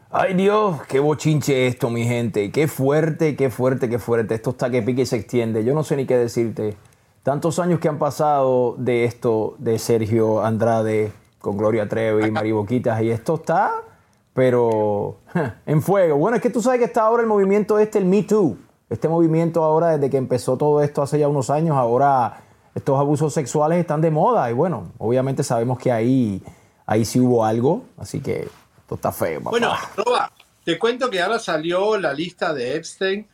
[0.09, 2.51] Ay Dios, qué bochinche esto, mi gente.
[2.51, 4.33] Qué fuerte, qué fuerte, qué fuerte.
[4.33, 5.63] Esto está que pique y se extiende.
[5.63, 6.75] Yo no sé ni qué decirte.
[7.21, 13.01] Tantos años que han pasado de esto, de Sergio Andrade, con Gloria Trevi, Mari Boquitas,
[13.01, 13.71] y esto está,
[14.33, 15.17] pero
[15.65, 16.17] en fuego.
[16.17, 18.57] Bueno, es que tú sabes que está ahora el movimiento este, el Me Too.
[18.89, 22.41] Este movimiento ahora, desde que empezó todo esto hace ya unos años, ahora
[22.73, 24.49] estos abusos sexuales están de moda.
[24.49, 26.41] Y bueno, obviamente sabemos que ahí,
[26.85, 29.41] ahí sí hubo algo, así que esto está feo.
[29.41, 30.31] Bueno, Roba,
[30.63, 33.27] te cuento que ahora salió la lista de Epstein,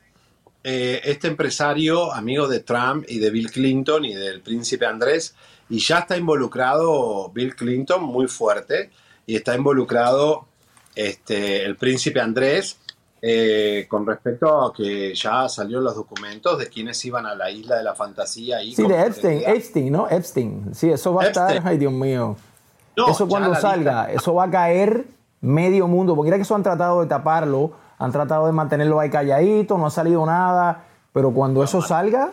[0.64, 5.36] eh, este empresario, amigo de Trump y de Bill Clinton y del príncipe Andrés,
[5.74, 8.92] y ya está involucrado Bill Clinton muy fuerte
[9.26, 10.46] y está involucrado
[10.94, 12.78] este, el príncipe Andrés
[13.20, 17.78] eh, con respecto a que ya salieron los documentos de quienes iban a la isla
[17.78, 18.62] de la fantasía.
[18.62, 20.08] Y sí, de Epstein, Epstein, ¿no?
[20.08, 20.76] Epstein.
[20.76, 22.36] Sí, eso va a estar, ay Dios mío.
[22.96, 25.08] eso cuando salga, eso va a caer
[25.42, 29.10] medio mundo, porque mira que eso han tratado de taparlo, han tratado de mantenerlo ahí
[29.10, 32.30] calladito, no ha salido nada, pero cuando eso salga,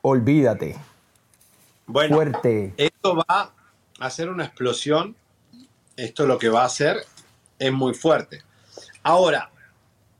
[0.00, 0.76] olvídate.
[1.92, 2.18] Bueno,
[2.78, 3.52] esto va a
[3.98, 5.14] hacer una explosión.
[5.94, 7.04] Esto lo que va a hacer
[7.58, 8.42] es muy fuerte.
[9.02, 9.50] Ahora,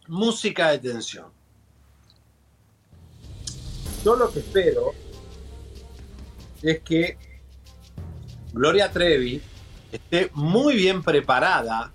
[0.07, 1.33] música de tensión.
[4.05, 4.93] Yo lo que espero
[6.61, 7.16] es que
[8.53, 9.41] Gloria Trevi
[9.91, 11.91] esté muy bien preparada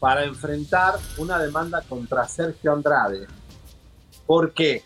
[0.00, 3.26] para enfrentar una demanda contra Sergio Andrade.
[4.26, 4.82] ¿Por qué?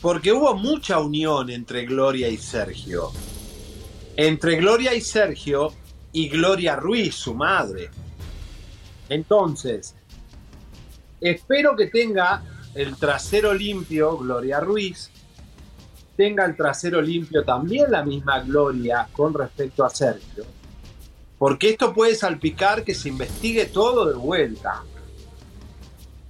[0.00, 3.10] Porque hubo mucha unión entre Gloria y Sergio.
[4.16, 5.72] Entre Gloria y Sergio
[6.12, 7.90] y Gloria Ruiz, su madre.
[9.08, 9.94] Entonces,
[11.20, 12.42] espero que tenga
[12.74, 15.10] el trasero limpio Gloria Ruiz,
[16.16, 20.44] tenga el trasero limpio también la misma Gloria con respecto a Sergio,
[21.38, 24.82] porque esto puede salpicar que se investigue todo de vuelta.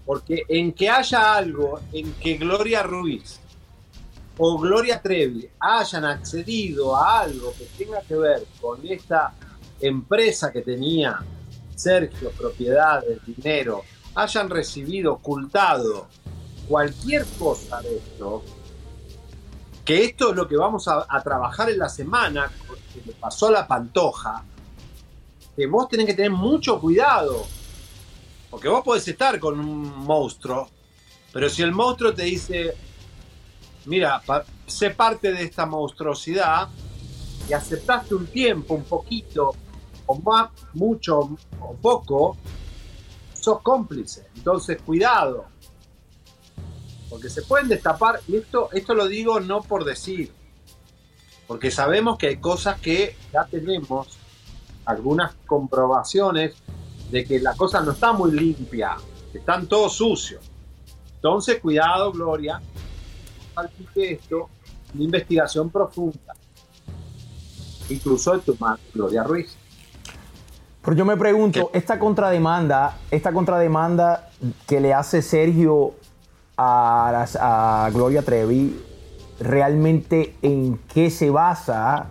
[0.06, 3.38] Porque en que haya algo en que Gloria Ruiz
[4.42, 9.34] o Gloria Trevi hayan accedido a algo que tenga que ver con esta
[9.78, 11.18] empresa que tenía
[11.74, 13.82] Sergio, propiedades, dinero,
[14.14, 16.08] hayan recibido, ocultado
[16.66, 18.42] cualquier cosa de esto,
[19.84, 22.50] que esto es lo que vamos a, trabajar en la semana,
[22.94, 24.42] que le pasó a la pantoja,
[25.54, 27.44] que vos tenés que tener mucho cuidado,
[28.48, 30.70] porque vos podés estar con un monstruo,
[31.30, 32.74] pero si el monstruo te dice,
[33.86, 34.22] mira,
[34.66, 36.68] sé parte de esta monstruosidad
[37.48, 39.54] y aceptaste un tiempo, un poquito,
[40.06, 42.36] o más, mucho o poco,
[43.32, 44.26] sos cómplice.
[44.36, 45.46] Entonces, cuidado.
[47.08, 50.32] Porque se pueden destapar, y esto, esto lo digo no por decir,
[51.48, 54.16] porque sabemos que hay cosas que ya tenemos,
[54.84, 56.54] algunas comprobaciones
[57.10, 58.96] de que la cosa no está muy limpia,
[59.34, 60.44] están todos sucios.
[61.16, 62.60] Entonces, cuidado, Gloria,
[63.94, 64.48] esto
[64.94, 66.34] una investigación profunda,
[67.88, 69.56] incluso de tu madre, Gloria Ruiz.
[70.82, 74.30] Pero yo me pregunto, esta contrademanda, esta contrademanda
[74.66, 75.94] que le hace Sergio
[76.56, 78.80] a, a Gloria Trevi,
[79.40, 82.06] realmente en qué se basa,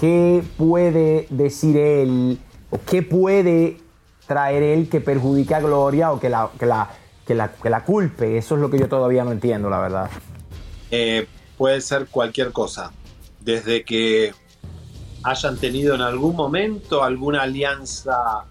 [0.00, 2.38] qué puede decir él,
[2.70, 3.78] o qué puede
[4.26, 6.88] traer él que perjudique a Gloria o que la, que la,
[7.26, 8.38] que la, que la culpe?
[8.38, 10.10] Eso es lo que yo todavía no entiendo, la verdad.
[10.90, 11.26] Eh,
[11.56, 12.92] puede ser cualquier cosa.
[13.40, 14.32] Desde que
[15.22, 18.44] hayan tenido en algún momento alguna alianza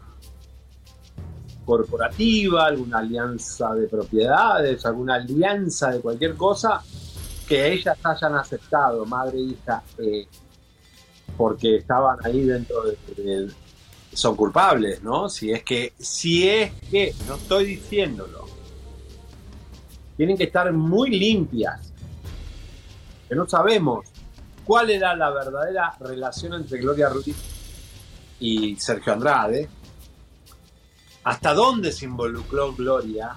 [1.66, 6.82] corporativa, alguna alianza de propiedades, alguna alianza de cualquier cosa,
[7.48, 10.28] que ellas hayan aceptado, madre e hija, eh,
[11.38, 13.52] porque estaban ahí dentro de,
[14.14, 15.30] son culpables, ¿no?
[15.30, 18.46] Si es que, si es que, no estoy diciéndolo,
[20.18, 21.93] tienen que estar muy limpias,
[23.34, 24.06] que no sabemos
[24.64, 27.36] cuál era la verdadera relación entre Gloria Ruiz
[28.40, 29.68] y Sergio Andrade,
[31.24, 33.36] hasta dónde se involucró Gloria,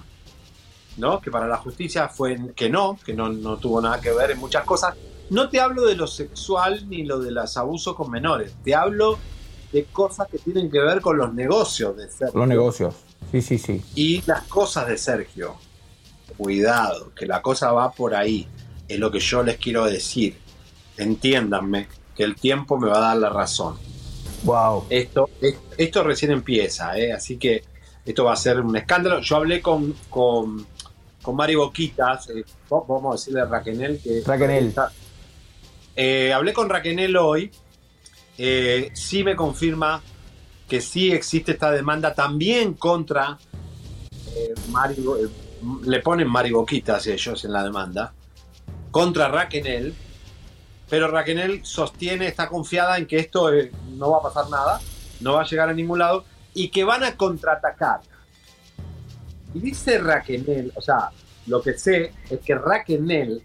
[0.97, 1.19] ¿no?
[1.19, 4.37] Que para la justicia fue que no, que no, no tuvo nada que ver en
[4.37, 4.95] muchas cosas.
[5.31, 9.17] No te hablo de lo sexual ni lo de los abusos con menores, te hablo
[9.71, 12.39] de cosas que tienen que ver con los negocios de Sergio.
[12.39, 12.95] Los negocios.
[13.31, 13.83] Sí, sí, sí.
[13.95, 15.55] Y las cosas de Sergio.
[16.37, 18.47] Cuidado, que la cosa va por ahí.
[18.87, 20.37] Es lo que yo les quiero decir.
[20.97, 23.77] Entiéndanme que el tiempo me va a dar la razón.
[24.43, 24.85] Wow.
[24.89, 27.11] Esto, es- esto recién empieza, ¿eh?
[27.11, 27.63] así que
[28.05, 29.19] esto va a ser un escándalo.
[29.21, 30.65] Yo hablé con, con,
[31.21, 34.21] con Mari Boquitas, eh, va- vamos a decirle a Raquenel que...
[34.25, 34.73] Raquenel.
[35.95, 37.51] Eh, hablé con Raquenel hoy,
[38.37, 40.01] eh, sí me confirma
[40.69, 43.37] que sí existe esta demanda también contra
[44.35, 44.95] eh, Mari,
[45.83, 48.13] le ponen Mari Boquitas ellos en la demanda,
[48.91, 49.93] contra Raquenel,
[50.89, 54.79] pero Raquenel sostiene, está confiada en que esto eh, no va a pasar nada,
[55.19, 58.01] no va a llegar a ningún lado y que van a contraatacar.
[59.53, 61.11] Y dice Raquenel, o sea,
[61.47, 63.43] lo que sé es que Raquenel,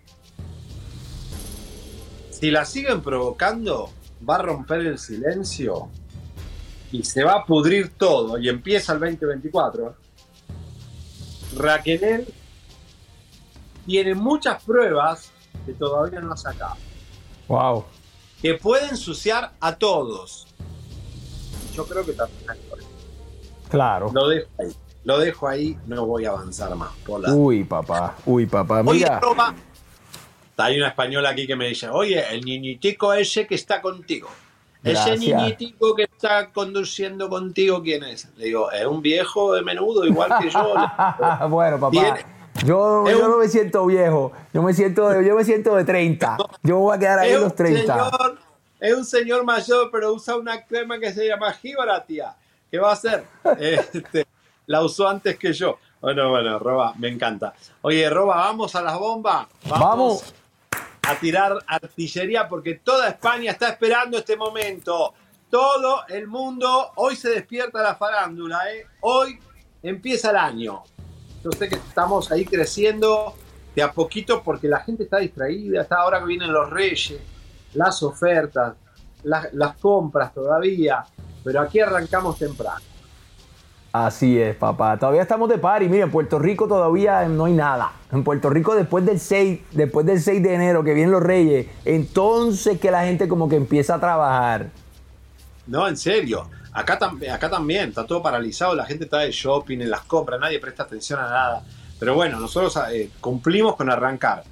[2.31, 3.91] si la siguen provocando,
[4.29, 5.89] va a romper el silencio
[6.91, 9.97] y se va a pudrir todo y empieza el 2024.
[11.57, 12.27] Raquenel
[13.87, 15.31] tiene muchas pruebas
[15.67, 16.77] que todavía no ha sacado
[17.49, 17.85] Wow.
[18.41, 20.47] que puede ensuciar a todos.
[21.75, 22.89] Yo creo que también a Gloria.
[23.69, 24.11] Claro.
[24.13, 24.73] Lo dejo ahí.
[25.05, 26.91] Lo dejo ahí, no voy a avanzar más.
[27.05, 28.15] Por la- Uy, papá.
[28.25, 28.81] Uy, papá.
[28.87, 29.19] Oye, Mira.
[29.21, 29.55] Roma,
[30.57, 34.29] hay una española aquí que me dice, oye, el niñitico ese que está contigo.
[34.85, 38.29] Ese niñitico que está conduciendo contigo, ¿quién es?
[38.37, 40.75] Le digo, es un viejo de menudo, igual que yo.
[41.49, 41.91] Bueno, papá.
[41.91, 42.25] Tiene-
[42.65, 44.33] Yo, yo un- no me siento viejo.
[44.53, 46.37] Yo me siento de, yo me siento de 30.
[46.63, 47.95] Yo voy a quedar ahí en los 30.
[48.11, 48.39] señor,
[48.81, 52.35] es un señor mayor, pero usa una crema que se llama Jíbara, tía.
[52.71, 53.25] ¿Qué va a hacer?
[53.59, 54.27] Este,
[54.67, 55.79] la usó antes que yo.
[56.01, 57.53] Bueno, bueno, Roba, me encanta.
[57.83, 59.47] Oye, Roba, vamos a las bombas.
[59.69, 60.35] Vamos.
[61.05, 65.15] a tirar artillería porque toda España está esperando este momento.
[65.51, 68.87] Todo el mundo, hoy se despierta la farándula, ¿eh?
[69.01, 69.39] Hoy
[69.83, 70.83] empieza el año.
[71.43, 73.35] Yo sé que estamos ahí creciendo
[73.75, 77.19] de a poquito porque la gente está distraída, está ahora que vienen los reyes,
[77.75, 78.75] las ofertas,
[79.25, 81.05] las, las compras todavía,
[81.43, 82.81] pero aquí arrancamos temprano.
[83.93, 84.97] Así es, papá.
[84.99, 85.87] Todavía estamos de party.
[85.87, 87.93] Mira, en Puerto Rico todavía no hay nada.
[88.11, 91.67] En Puerto Rico después del 6, después del 6 de enero que vienen los Reyes,
[91.85, 94.71] entonces que la gente como que empieza a trabajar.
[95.67, 96.49] No, en serio.
[96.73, 96.99] Acá,
[97.33, 100.85] acá también está todo paralizado, la gente está de shopping, en las compras, nadie presta
[100.85, 101.65] atención a nada.
[101.99, 104.43] Pero bueno, nosotros eh, cumplimos con arrancar.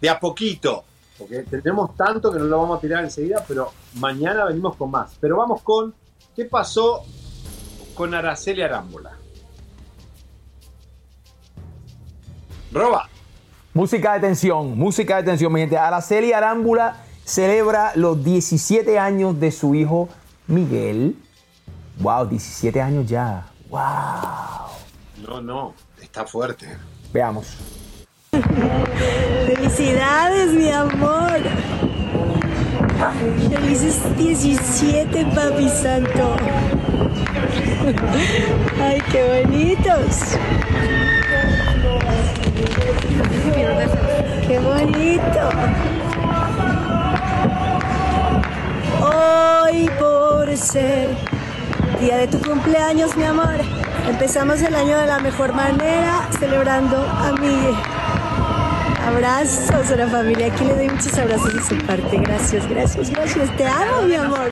[0.00, 0.84] De a poquito,
[1.18, 5.16] porque tenemos tanto que no lo vamos a tirar enseguida, pero mañana venimos con más.
[5.20, 5.94] Pero vamos con,
[6.36, 7.04] ¿qué pasó
[7.94, 9.12] con Araceli Arámbula?
[12.72, 13.08] Roba.
[13.72, 15.76] Música de tensión, música de tensión, mi gente.
[15.76, 20.08] Araceli Arámbula celebra los 17 años de su hijo
[20.46, 21.16] Miguel.
[22.00, 23.46] Wow, 17 años ya.
[23.70, 23.80] Wow.
[25.26, 26.76] No, no, está fuerte.
[27.12, 27.56] Veamos.
[29.46, 31.40] Felicidades, mi amor.
[33.50, 36.36] Felices 17, papi santo.
[38.80, 40.36] Ay, qué bonitos.
[44.46, 45.50] Qué bonito.
[49.00, 51.33] Hoy por ser
[52.00, 53.56] día de tu cumpleaños, mi amor,
[54.08, 57.74] empezamos el año de la mejor manera, celebrando a Miguel.
[59.06, 60.52] Abrazos a la familia.
[60.52, 62.16] Aquí le doy muchos abrazos de su parte.
[62.18, 63.56] Gracias, gracias, gracias.
[63.56, 64.50] Te amo, mi amor.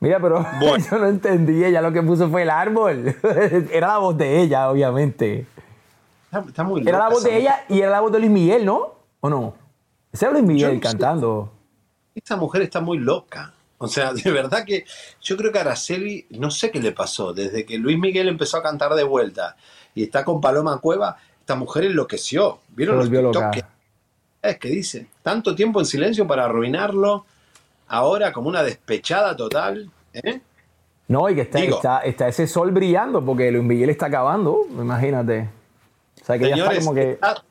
[0.00, 0.44] Mira, pero
[0.90, 1.64] yo no entendí.
[1.64, 3.16] Ella lo que puso fue el árbol.
[3.72, 5.46] era la voz de ella, obviamente.
[6.24, 8.64] Está, está muy Era la voz de ella y era la voz de Luis Miguel,
[8.64, 8.94] ¿no?
[9.20, 9.54] ¿O no?
[10.12, 10.80] Ese era Luis Miguel no sé.
[10.80, 11.52] cantando.
[12.14, 13.54] Esta mujer está muy loca.
[13.82, 14.84] O sea, de verdad que
[15.22, 18.62] yo creo que Araceli, no sé qué le pasó, desde que Luis Miguel empezó a
[18.62, 19.56] cantar de vuelta
[19.94, 22.60] y está con Paloma Cueva, esta mujer enloqueció.
[22.68, 23.64] ¿Vieron los TikTok que,
[24.42, 25.06] es que dice?
[25.22, 27.24] Tanto tiempo en silencio para arruinarlo,
[27.88, 29.90] ahora como una despechada total.
[30.12, 30.40] ¿eh?
[31.08, 31.76] No, y que está, Digo.
[31.76, 35.48] está, está ese sol brillando porque Luis Miguel está acabando, imagínate.
[36.22, 37.12] O sea que ya está como que...
[37.12, 37.42] está-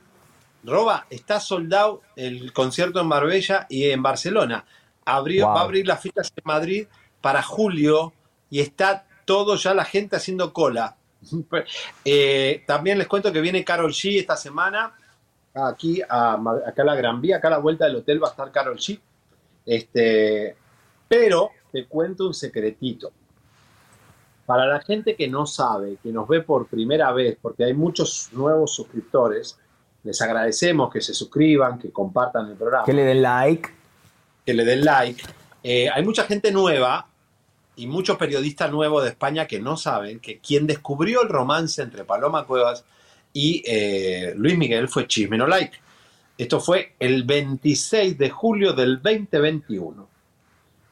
[0.63, 4.65] Roba, está soldado el concierto en Marbella y en Barcelona.
[5.15, 5.55] Abrió, Wow.
[5.55, 6.87] Va a abrir las filas en Madrid
[7.21, 8.13] para julio
[8.49, 10.95] y está todo ya la gente haciendo cola.
[12.05, 14.93] Eh, también les cuento que viene Carol G esta semana
[15.53, 16.33] aquí a,
[16.65, 18.77] acá a la Gran Vía, acá a la vuelta del hotel va a estar Carol
[18.77, 18.99] G.
[19.65, 20.55] Este,
[21.07, 23.11] pero te cuento un secretito.
[24.45, 28.29] Para la gente que no sabe, que nos ve por primera vez, porque hay muchos
[28.31, 29.59] nuevos suscriptores,
[30.03, 33.69] les agradecemos que se suscriban, que compartan el programa, Que le den like.
[34.49, 35.23] Que le den like.
[35.61, 37.05] Eh, hay mucha gente nueva
[37.75, 42.03] y muchos periodistas nuevos de España que no saben que quien descubrió el romance entre
[42.03, 42.83] Paloma Cuevas
[43.31, 45.77] y eh, Luis Miguel fue Chisme No Like.
[46.35, 50.07] Esto fue el 26 de julio del 2021.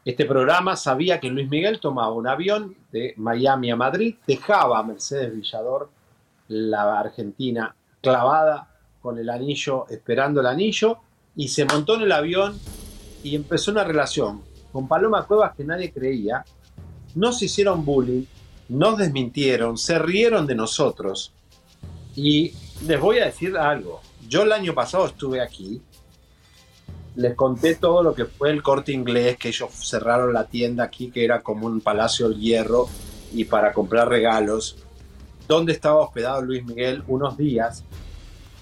[0.05, 4.83] Este programa sabía que Luis Miguel tomaba un avión de Miami a Madrid, dejaba a
[4.83, 5.89] Mercedes Villador,
[6.49, 8.67] la argentina, clavada
[9.01, 10.99] con el anillo, esperando el anillo,
[11.35, 12.59] y se montó en el avión
[13.23, 14.41] y empezó una relación
[14.71, 16.45] con Paloma Cuevas que nadie creía.
[17.15, 18.25] Nos hicieron bullying,
[18.69, 21.33] nos desmintieron, se rieron de nosotros.
[22.15, 22.53] Y
[22.85, 24.01] les voy a decir algo.
[24.27, 25.81] Yo el año pasado estuve aquí
[27.17, 31.09] les conté todo lo que fue el corte inglés, que ellos cerraron la tienda aquí,
[31.09, 32.87] que era como un palacio del hierro,
[33.33, 34.77] y para comprar regalos,
[35.47, 37.83] donde estaba hospedado Luis Miguel unos días.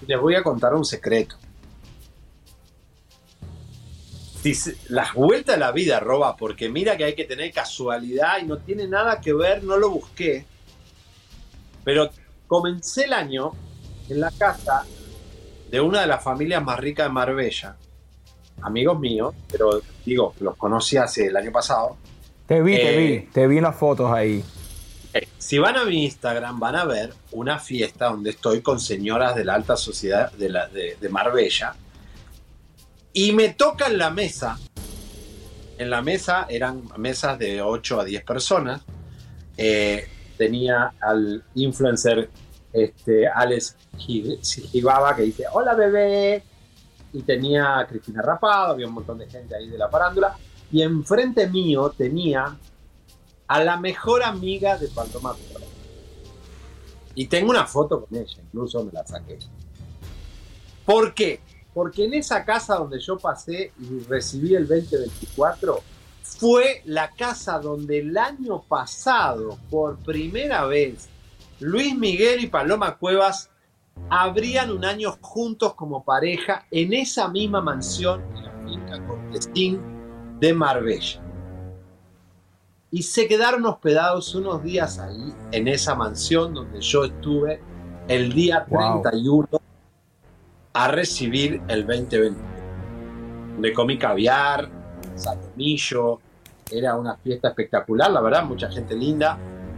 [0.08, 1.36] Les voy a contar un secreto.
[4.90, 8.58] Las vueltas a la vida roba, porque mira que hay que tener casualidad y no
[8.58, 10.46] tiene nada que ver, no lo busqué.
[11.84, 12.10] Pero
[12.48, 13.52] comencé el año
[14.10, 14.86] en la casa
[15.70, 17.76] de una de las familias más ricas de Marbella,
[18.62, 21.98] amigos míos, pero digo, los conocí hace el año pasado.
[22.48, 23.28] Te vi, te Eh, vi.
[23.32, 24.44] Te vi en las fotos ahí.
[25.14, 29.36] Eh, Si van a mi Instagram van a ver una fiesta donde estoy con señoras
[29.36, 31.76] de la alta sociedad de, la, de, de Marbella
[33.16, 34.60] y me tocan la mesa.
[35.80, 38.82] En la mesa eran mesas de 8 a 10 personas.
[39.58, 40.08] Eh,
[40.38, 42.30] tenía al influencer
[42.74, 44.38] este, Alex Gi-
[44.70, 46.44] Gibaba que dice, hola bebé.
[47.14, 50.38] Y tenía a Cristina Rapado, había un montón de gente ahí de la farándula.
[50.72, 52.58] Y enfrente mío tenía
[53.48, 55.36] a la mejor amiga de Paloma.
[57.16, 59.40] Y tengo una foto con ella, incluso me la saqué.
[60.86, 61.40] ¿Por qué?
[61.76, 65.80] Porque en esa casa donde yo pasé y recibí el 2024,
[66.24, 71.08] fue la casa donde el año pasado, por primera vez,
[71.60, 73.52] Luis Miguel y Paloma Cuevas
[74.10, 79.80] abrían un año juntos como pareja en esa misma mansión en la finca Cortesín
[80.40, 81.22] de Marbella
[82.96, 87.60] y se quedaron hospedados unos días ahí, en esa mansión donde yo estuve
[88.08, 89.02] el día Wow.
[90.76, 92.42] 31 a recibir el 2020.
[93.60, 94.70] Me comí caviar,
[95.16, 96.20] salmillo,
[96.70, 99.38] era una fiesta espectacular, la verdad, mucha gente linda,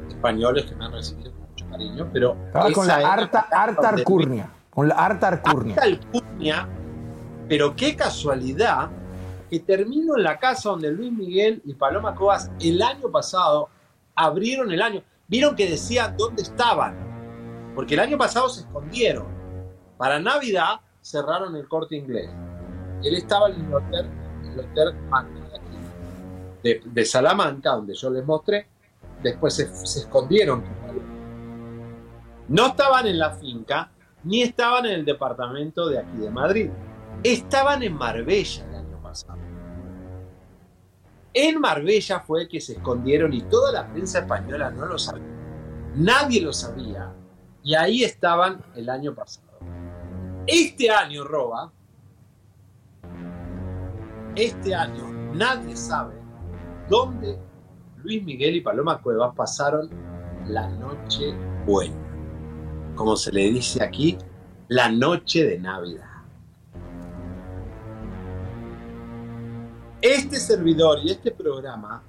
[0.10, 2.36] españoles que me han recibido con mucho cariño, pero...
[2.48, 4.50] Estaba con la harta, harta donde arcurnia.
[4.72, 5.76] Con la harta arcurnia.
[5.76, 6.68] harta alcurnia,
[7.48, 8.89] pero qué casualidad
[9.50, 13.70] que termino en la casa donde Luis Miguel y Paloma Cobas el año pasado
[14.16, 15.04] abrieron el año.
[15.28, 16.95] Vieron que decía dónde estaban,
[17.76, 19.28] porque el año pasado se escondieron.
[19.98, 22.30] Para Navidad cerraron el corte inglés.
[23.03, 24.10] Él estaba en el hotel,
[24.43, 24.95] el hotel
[26.64, 28.68] de, de- Salamanca, donde yo les mostré.
[29.24, 30.64] Después se escondieron.
[32.49, 33.89] No estaban en la finca,
[34.24, 36.70] ni estaban en el departamento de aquí de Madrid.
[37.24, 39.39] Estaban en Marbella el año pasado.
[41.34, 45.24] En Marbella fue que se escondieron y toda la prensa española no lo sabía.
[45.95, 47.12] Nadie lo sabía.
[47.64, 49.47] Y ahí estaban el año pasado.
[50.48, 51.74] Este año, Roba,
[54.34, 56.16] este año nadie sabe
[56.88, 57.38] dónde
[57.98, 59.89] Luis Miguel y Paloma Cuevas pasaron
[60.45, 61.34] la noche
[61.66, 61.98] buena.
[62.95, 64.18] Como se le dice aquí,
[64.70, 66.06] la noche de Navidad.
[70.00, 72.02] Este servidor y este programa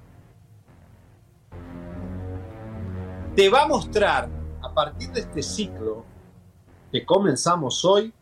[3.35, 4.29] te va a mostrar
[4.61, 6.05] a partir de este ciclo
[6.89, 8.13] que comenzamos hoy,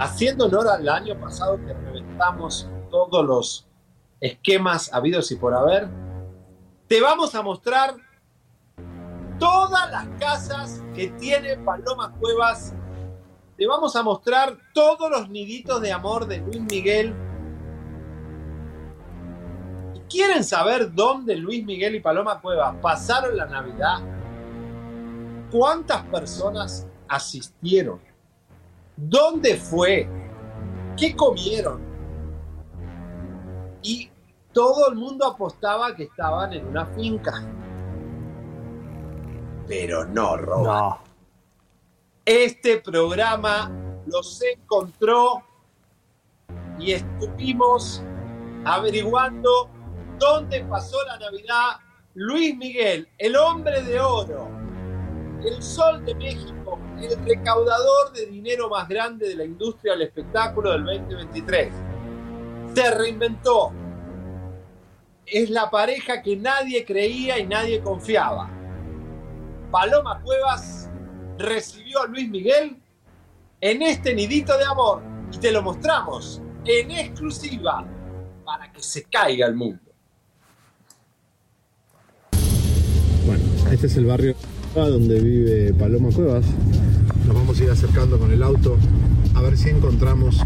[0.00, 3.66] haciendo honor al año pasado que reventamos todos los
[4.18, 5.88] esquemas habidos y por haber.
[6.88, 7.94] Te vamos a mostrar
[9.38, 12.74] todas las casas que tiene Paloma Cuevas.
[13.58, 17.14] Te vamos a mostrar todos los niditos de amor de Luis Miguel.
[20.08, 23.98] ¿Quieren saber dónde Luis Miguel y Paloma Cuevas pasaron la Navidad?
[25.50, 28.09] ¿Cuántas personas asistieron?
[29.02, 30.08] ¿Dónde fue?
[30.96, 31.80] ¿Qué comieron?
[33.82, 34.10] Y
[34.52, 37.32] todo el mundo apostaba que estaban en una finca.
[39.66, 41.02] Pero no, Roba.
[42.26, 43.70] Este programa
[44.06, 45.42] los encontró
[46.78, 48.02] y estuvimos
[48.64, 49.68] averiguando
[50.18, 51.78] dónde pasó la Navidad
[52.14, 54.48] Luis Miguel, el hombre de oro,
[55.44, 60.72] el sol de México, el recaudador de dinero más grande de la industria del espectáculo
[60.72, 61.72] del 2023.
[62.74, 63.72] Se reinventó.
[65.26, 68.50] Es la pareja que nadie creía y nadie confiaba.
[69.70, 70.90] Paloma Cuevas
[71.38, 72.76] recibió a Luis Miguel
[73.60, 77.86] en este nidito de amor y te lo mostramos en exclusiva
[78.44, 79.80] para que se caiga el mundo.
[83.26, 84.34] Bueno, este es el barrio
[84.74, 86.44] donde vive Paloma Cuevas.
[87.30, 88.76] Nos vamos a ir acercando con el auto
[89.36, 90.38] a ver si encontramos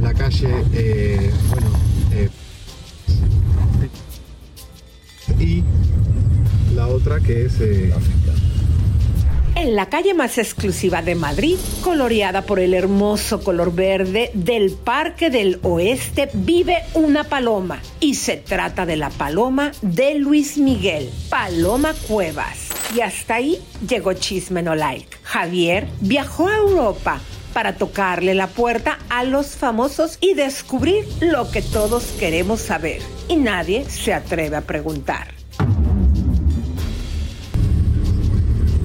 [0.00, 1.66] la calle, eh, bueno,
[2.12, 2.28] eh,
[5.40, 5.64] y
[6.76, 7.92] la otra que es eh,
[9.56, 15.30] en la calle más exclusiva de Madrid, coloreada por el hermoso color verde del Parque
[15.30, 17.82] del Oeste, vive una paloma.
[17.98, 22.69] Y se trata de la paloma de Luis Miguel, Paloma Cuevas.
[22.94, 25.18] Y hasta ahí llegó Chisme No Like.
[25.22, 27.20] Javier viajó a Europa
[27.54, 33.00] para tocarle la puerta a los famosos y descubrir lo que todos queremos saber.
[33.28, 35.28] Y nadie se atreve a preguntar.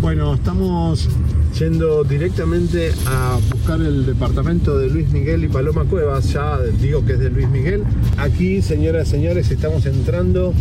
[0.01, 1.09] Bueno, estamos
[1.57, 6.31] yendo directamente a buscar el departamento de Luis Miguel y Paloma Cuevas.
[6.31, 7.83] Ya digo que es de Luis Miguel.
[8.17, 10.53] Aquí, señoras y señores, estamos entrando.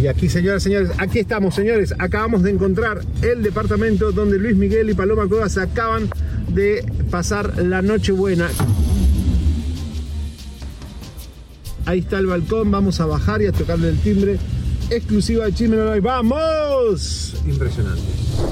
[0.00, 1.92] Y aquí, señoras y señores, aquí estamos, señores.
[1.98, 6.08] Acabamos de encontrar el departamento donde Luis Miguel y Paloma Cuevas acaban
[6.48, 8.48] de pasar la noche buena.
[11.84, 14.38] Ahí está el balcón, vamos a bajar y a tocarle el timbre
[14.90, 17.34] exclusiva de Chisme No ¡Vamos!
[17.46, 18.02] Impresionante.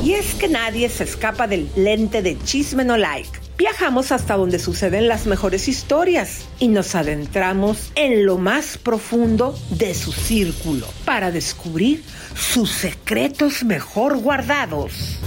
[0.02, 3.45] Y es que nadie se escapa del lente de Chisme No Like.
[3.58, 9.94] Viajamos hasta donde suceden las mejores historias y nos adentramos en lo más profundo de
[9.94, 12.04] su círculo para descubrir
[12.34, 15.18] sus secretos mejor guardados.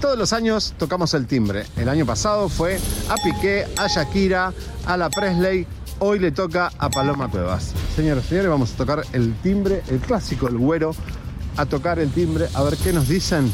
[0.00, 1.64] Todos los años tocamos el timbre.
[1.76, 2.78] El año pasado fue
[3.08, 4.52] a Piqué, a Shakira,
[4.86, 5.66] a la Presley,
[6.00, 7.72] Hoy le toca a Paloma Cuevas.
[7.96, 10.94] Señoras y señores, vamos a tocar el timbre, el clásico, el güero,
[11.56, 13.52] a tocar el timbre, a ver qué nos dicen.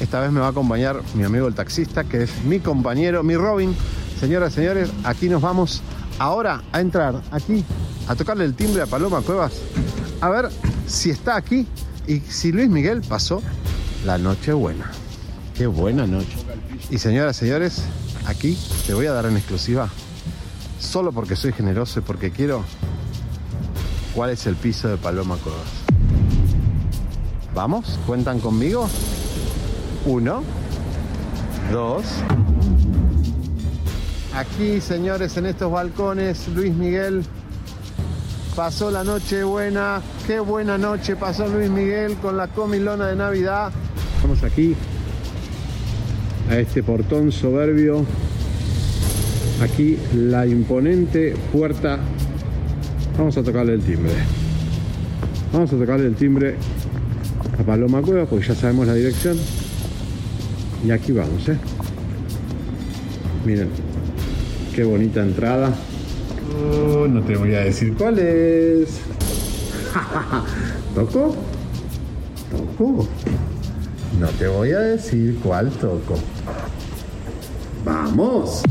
[0.00, 3.36] Esta vez me va a acompañar mi amigo el taxista, que es mi compañero, mi
[3.36, 3.76] Robin.
[4.18, 5.82] Señoras y señores, aquí nos vamos
[6.18, 7.64] ahora a entrar, aquí,
[8.08, 9.52] a tocarle el timbre a Paloma Cuevas,
[10.20, 10.48] a ver
[10.86, 11.66] si está aquí
[12.06, 13.42] y si Luis Miguel pasó
[14.04, 14.90] la noche buena.
[15.54, 16.36] Qué buena noche.
[16.90, 17.82] Y señoras y señores,
[18.26, 19.90] aquí te voy a dar en exclusiva
[20.78, 22.64] solo porque soy generoso y porque quiero,
[24.14, 25.60] cuál es el piso de Paloma Cuevas.
[27.54, 27.98] ¿Vamos?
[28.06, 28.88] ¿Cuentan conmigo?
[30.06, 30.42] Uno,
[31.70, 32.04] dos.
[34.34, 37.22] Aquí, señores, en estos balcones, Luis Miguel
[38.56, 40.00] pasó la noche buena.
[40.26, 43.72] Qué buena noche pasó Luis Miguel con la comilona de Navidad.
[44.22, 44.74] Vamos aquí
[46.50, 48.04] a este portón soberbio
[49.62, 51.98] aquí la imponente puerta.
[53.18, 54.12] Vamos a tocarle el timbre.
[55.52, 56.56] Vamos a tocarle el timbre
[57.58, 59.36] a Paloma Cueva porque ya sabemos la dirección.
[60.84, 61.58] Y aquí vamos, ¿eh?
[63.44, 63.68] Miren,
[64.74, 65.74] qué bonita entrada.
[66.52, 69.00] Oh, no te voy a decir cuál es.
[70.94, 71.36] ¿Toco?
[72.50, 73.08] ¿Toco?
[74.18, 76.14] No te voy a decir cuál toco.
[77.84, 78.62] ¡Vamos!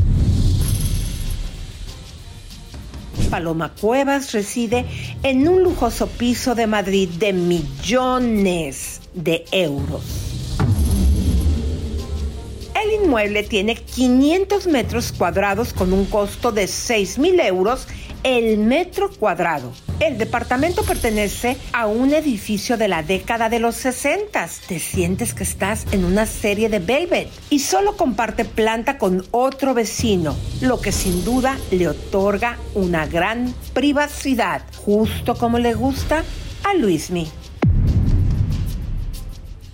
[3.30, 4.84] Paloma Cuevas reside
[5.22, 10.19] en un lujoso piso de Madrid de millones de euros.
[13.02, 17.86] Inmueble tiene 500 metros cuadrados con un costo de 6 mil euros
[18.22, 19.72] el metro cuadrado.
[19.98, 24.48] El departamento pertenece a un edificio de la década de los 60.
[24.66, 29.74] Te sientes que estás en una serie de Velvet y solo comparte planta con otro
[29.74, 36.24] vecino, lo que sin duda le otorga una gran privacidad, justo como le gusta
[36.64, 37.28] a Luismi.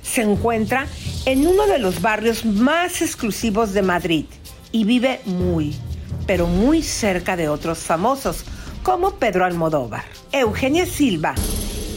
[0.07, 0.87] Se encuentra
[1.27, 4.25] en uno de los barrios más exclusivos de Madrid
[4.73, 5.75] y vive muy,
[6.27, 8.45] pero muy cerca de otros famosos
[8.83, 11.35] como Pedro Almodóvar, Eugenia Silva,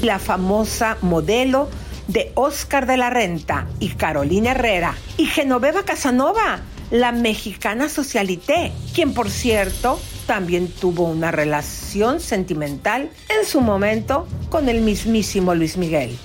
[0.01, 1.69] la famosa modelo
[2.07, 9.13] de Oscar de la Renta y Carolina Herrera y Genoveva Casanova, la mexicana socialité, quien
[9.13, 16.17] por cierto también tuvo una relación sentimental en su momento con el mismísimo Luis Miguel.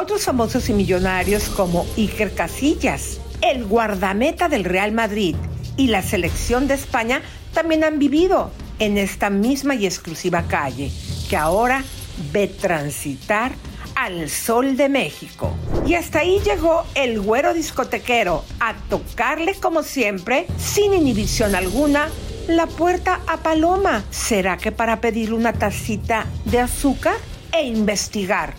[0.00, 5.36] Otros famosos y millonarios como Iker Casillas, el guardameta del Real Madrid
[5.76, 7.20] y la selección de España
[7.52, 10.90] también han vivido en esta misma y exclusiva calle
[11.28, 11.84] que ahora
[12.32, 13.52] ve transitar
[13.94, 15.52] al sol de México.
[15.86, 22.08] Y hasta ahí llegó el güero discotequero a tocarle como siempre, sin inhibición alguna,
[22.48, 24.02] la puerta a Paloma.
[24.08, 27.16] ¿Será que para pedir una tacita de azúcar
[27.52, 28.54] e investigar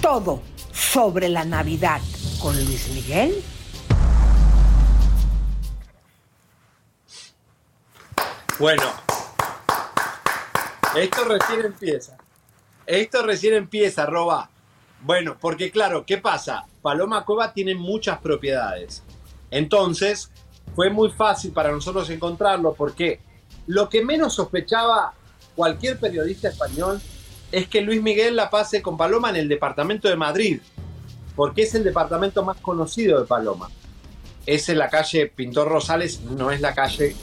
[0.00, 2.00] todo sobre la Navidad
[2.40, 3.42] con Luis Miguel?
[8.58, 8.82] Bueno,
[10.96, 12.16] esto recién empieza.
[12.86, 14.50] Esto recién empieza, Roba.
[15.00, 16.64] Bueno, porque claro, ¿qué pasa?
[16.82, 19.02] Paloma Cueva tiene muchas propiedades.
[19.50, 20.30] Entonces,
[20.74, 23.20] fue muy fácil para nosotros encontrarlo porque
[23.66, 25.14] lo que menos sospechaba
[25.54, 27.00] cualquier periodista español
[27.54, 30.60] es que Luis Miguel la pase con Paloma en el departamento de Madrid,
[31.36, 33.70] porque es el departamento más conocido de Paloma.
[34.44, 37.14] Es en la calle Pintor Rosales, no es la calle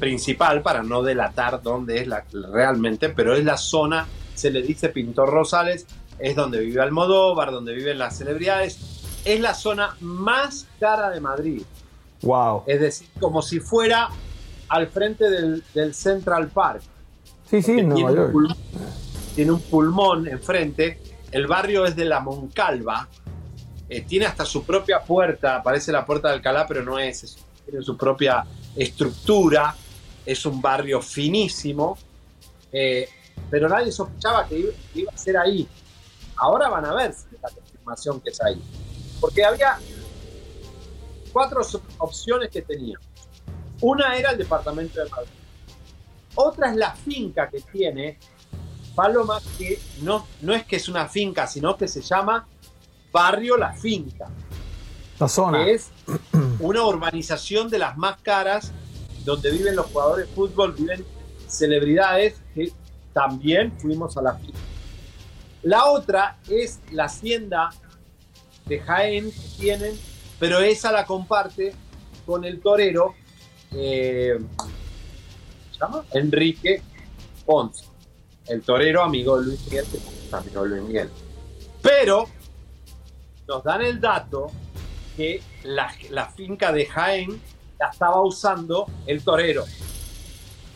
[0.00, 4.88] principal para no delatar dónde es la, realmente, pero es la zona, se le dice
[4.88, 5.86] Pintor Rosales,
[6.18, 8.80] es donde vive Almodóvar, donde viven las celebridades,
[9.24, 11.62] es la zona más cara de Madrid.
[12.22, 12.64] Wow.
[12.66, 14.08] Es decir, como si fuera
[14.68, 16.82] al frente del, del Central Park.
[17.48, 18.56] Sí, sí, Nueva York.
[19.34, 20.98] Tiene un pulmón enfrente.
[21.30, 23.08] El barrio es de la Moncalva.
[23.88, 25.62] eh, tiene hasta su propia puerta.
[25.62, 27.24] Parece la puerta de Alcalá, pero no es.
[27.24, 27.36] es-
[27.66, 28.44] tiene su propia
[28.74, 29.74] estructura.
[30.24, 31.98] Es un barrio finísimo.
[32.72, 33.06] eh,
[33.50, 35.68] pero nadie sospechaba que iba, a ser ahí.
[36.36, 38.58] Ahora van a ver la confirmación que es ahí.
[39.20, 39.78] Porque había
[41.32, 41.60] cuatro
[41.98, 42.98] opciones que tenía.
[43.82, 45.28] Una era el departamento de Madrid.
[46.34, 48.18] Otra es la finca que tiene
[48.94, 52.46] Paloma, que no, no es que es una finca, sino que se llama
[53.12, 54.28] Barrio La Finca,
[55.18, 55.64] La zona.
[55.64, 55.90] que es
[56.60, 58.72] una urbanización de las más caras,
[59.24, 61.04] donde viven los jugadores de fútbol, viven
[61.48, 62.72] celebridades, que
[63.12, 64.58] también fuimos a la finca.
[65.62, 67.70] La otra es la hacienda
[68.66, 69.98] de Jaén que tienen,
[70.38, 71.74] pero esa la comparte
[72.26, 73.14] con el torero
[73.74, 74.38] eh,
[75.72, 76.04] ¿se llama?
[76.12, 76.82] Enrique
[77.46, 77.86] Ponce,
[78.52, 79.86] el torero amigo de Luis Miguel,
[80.30, 81.10] amigo de Luis Miguel.
[81.80, 82.26] Pero
[83.48, 84.50] nos dan el dato
[85.16, 87.40] que la, la finca de Jaén
[87.78, 89.64] la estaba usando el torero.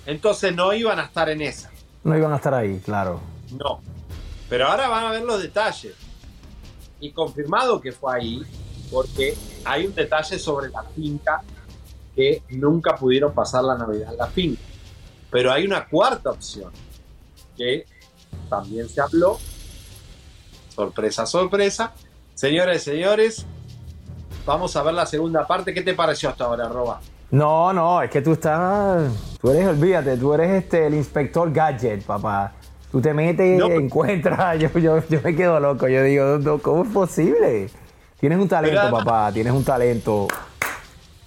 [0.07, 1.71] Entonces no iban a estar en esa.
[2.03, 3.21] No iban a estar ahí, claro.
[3.51, 3.81] No.
[4.49, 5.95] Pero ahora van a ver los detalles.
[7.01, 8.43] Y confirmado que fue ahí,
[8.91, 11.43] porque hay un detalle sobre la finca
[12.15, 14.63] que nunca pudieron pasar la Navidad en la finca.
[15.31, 16.73] Pero hay una cuarta opción,
[17.57, 17.87] que
[18.49, 19.39] también se habló.
[20.75, 21.93] Sorpresa, sorpresa.
[22.35, 23.47] Señores, señores,
[24.45, 25.73] vamos a ver la segunda parte.
[25.73, 27.01] ¿Qué te pareció hasta ahora, Roba?
[27.31, 29.11] No, no, es que tú estás.
[29.41, 32.53] Tú eres, olvídate, tú eres este el inspector gadget, papá.
[32.93, 33.67] Tú te metes, No.
[33.67, 34.59] encuentras.
[34.61, 35.89] Yo, yo, yo me quedo loco.
[35.89, 37.69] Yo digo, no, ¿cómo es posible?
[38.21, 40.29] Tienes un talento, además- papá, tienes un talento.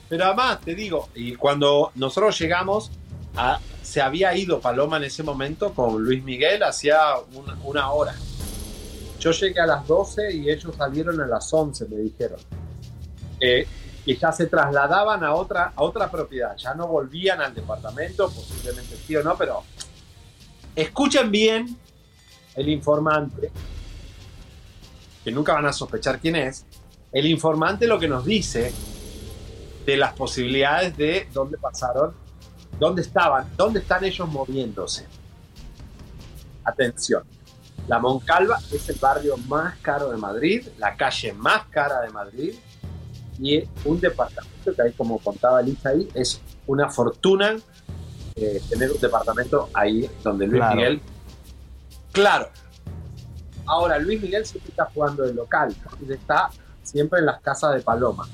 [0.08, 2.92] Pero además, te digo, y cuando nosotros llegamos,
[3.82, 7.00] se había ido Paloma en ese momento con Luis Miguel hacía
[7.64, 8.16] una, hora.
[9.20, 12.40] Yo llegué a las 12 y ellos salieron a las 11, me dijeron.
[13.40, 13.68] Eh,
[14.06, 18.96] que ya se trasladaban a otra, a otra propiedad, ya no volvían al departamento, posiblemente
[18.96, 19.64] sí o no, pero
[20.76, 21.78] escuchen bien
[22.56, 23.52] el informante,
[25.24, 26.66] que nunca van a sospechar quién es.
[27.12, 28.72] El informante lo que nos dice
[29.86, 32.14] de las posibilidades de dónde pasaron,
[32.80, 35.06] dónde estaban, dónde están ellos moviéndose.
[36.64, 37.24] Atención,
[37.88, 42.54] la Moncalva es el barrio más caro de Madrid, la calle más cara de Madrid,
[43.42, 47.56] y un departamento que ahí, como contaba Lisa ahí, es una fortuna
[48.36, 50.76] eh, tener un departamento ahí donde Luis Claro.
[50.76, 51.02] Miguel.
[52.12, 52.50] Claro.
[53.66, 55.76] Ahora, Luis Miguel siempre está jugando de local,
[56.10, 56.50] está
[56.84, 58.28] siempre en las casas de Paloma.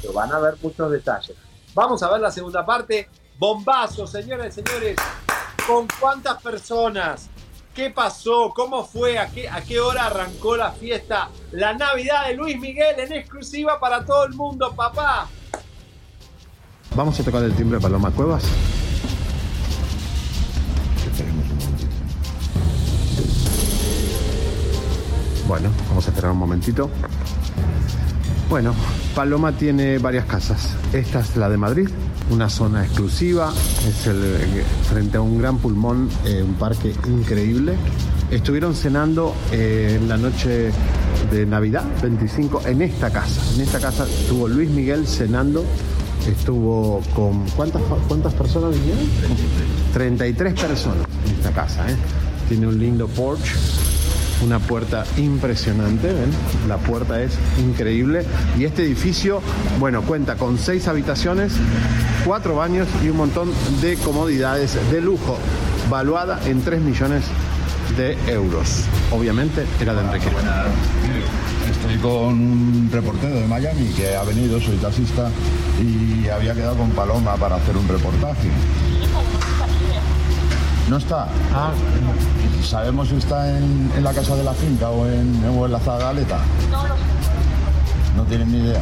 [0.00, 1.36] Pero van a ver muchos detalles.
[1.74, 3.08] Vamos a ver la segunda parte.
[3.42, 4.96] Bombazo, señoras y señores.
[5.66, 7.28] ¿Con cuántas personas?
[7.74, 8.52] ¿Qué pasó?
[8.54, 9.18] ¿Cómo fue?
[9.18, 11.28] ¿A qué, ¿A qué hora arrancó la fiesta?
[11.50, 15.26] La Navidad de Luis Miguel en exclusiva para todo el mundo, papá.
[16.94, 18.44] Vamos a tocar el timbre de Paloma Cuevas.
[25.48, 26.88] Bueno, vamos a esperar un momentito.
[28.48, 28.74] Bueno,
[29.14, 30.76] Paloma tiene varias casas.
[30.92, 31.88] Esta es la de Madrid,
[32.30, 33.52] una zona exclusiva,
[33.88, 37.74] es el, eh, frente a un gran pulmón, eh, un parque increíble.
[38.30, 40.70] Estuvieron cenando eh, en la noche
[41.30, 43.40] de Navidad, 25, en esta casa.
[43.54, 45.64] En esta casa estuvo Luis Miguel cenando,
[46.26, 47.46] estuvo con...
[47.50, 49.04] ¿Cuántas, cuántas personas vinieron?
[49.92, 51.90] 33 personas en esta casa.
[51.90, 51.96] ¿eh?
[52.48, 53.54] Tiene un lindo porch,
[54.44, 56.30] una puerta impresionante, ¿ven?
[56.68, 58.24] La puerta es increíble.
[58.58, 59.40] Y este edificio,
[59.78, 61.52] bueno, cuenta con seis habitaciones,
[62.24, 63.50] cuatro baños y un montón
[63.80, 65.38] de comodidades de lujo,
[65.90, 67.24] valuada en 3 millones
[67.96, 68.84] de euros.
[69.10, 70.26] Obviamente era de Enrique.
[71.70, 75.30] Estoy con un reportero de Miami que ha venido, soy taxista,
[75.80, 78.48] y había quedado con Paloma para hacer un reportaje.
[80.88, 81.28] ¿No está?
[82.62, 85.78] ¿Sabemos si está en, en la casa de la finca o en, o en la
[85.80, 86.40] zagaleta?
[88.16, 88.80] No tienen ni idea.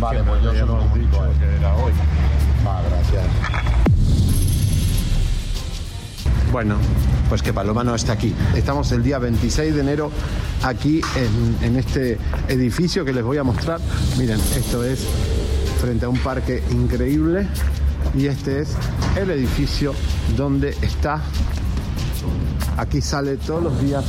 [0.00, 1.36] vale, pues yo se lo comunico a él.
[1.38, 1.92] que era hoy.
[2.66, 3.24] Va, gracias.
[6.52, 6.76] Bueno,
[7.28, 8.34] pues que Paloma no está aquí.
[8.54, 10.10] Estamos el día 26 de enero
[10.62, 12.18] aquí en, en este
[12.48, 13.80] edificio que les voy a mostrar.
[14.18, 15.06] Miren, esto es
[15.80, 17.46] frente a un parque increíble
[18.14, 18.76] y este es
[19.16, 19.94] el edificio
[20.36, 21.22] donde está.
[22.76, 24.04] Aquí sale todos los días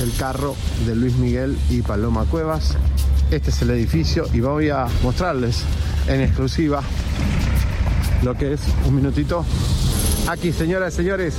[0.00, 0.54] el carro
[0.86, 2.76] de Luis Miguel y Paloma Cuevas.
[3.30, 5.64] Este es el edificio y voy a mostrarles
[6.06, 6.82] en exclusiva
[8.22, 9.44] lo que es un minutito.
[10.28, 11.34] Aquí, señoras y señores,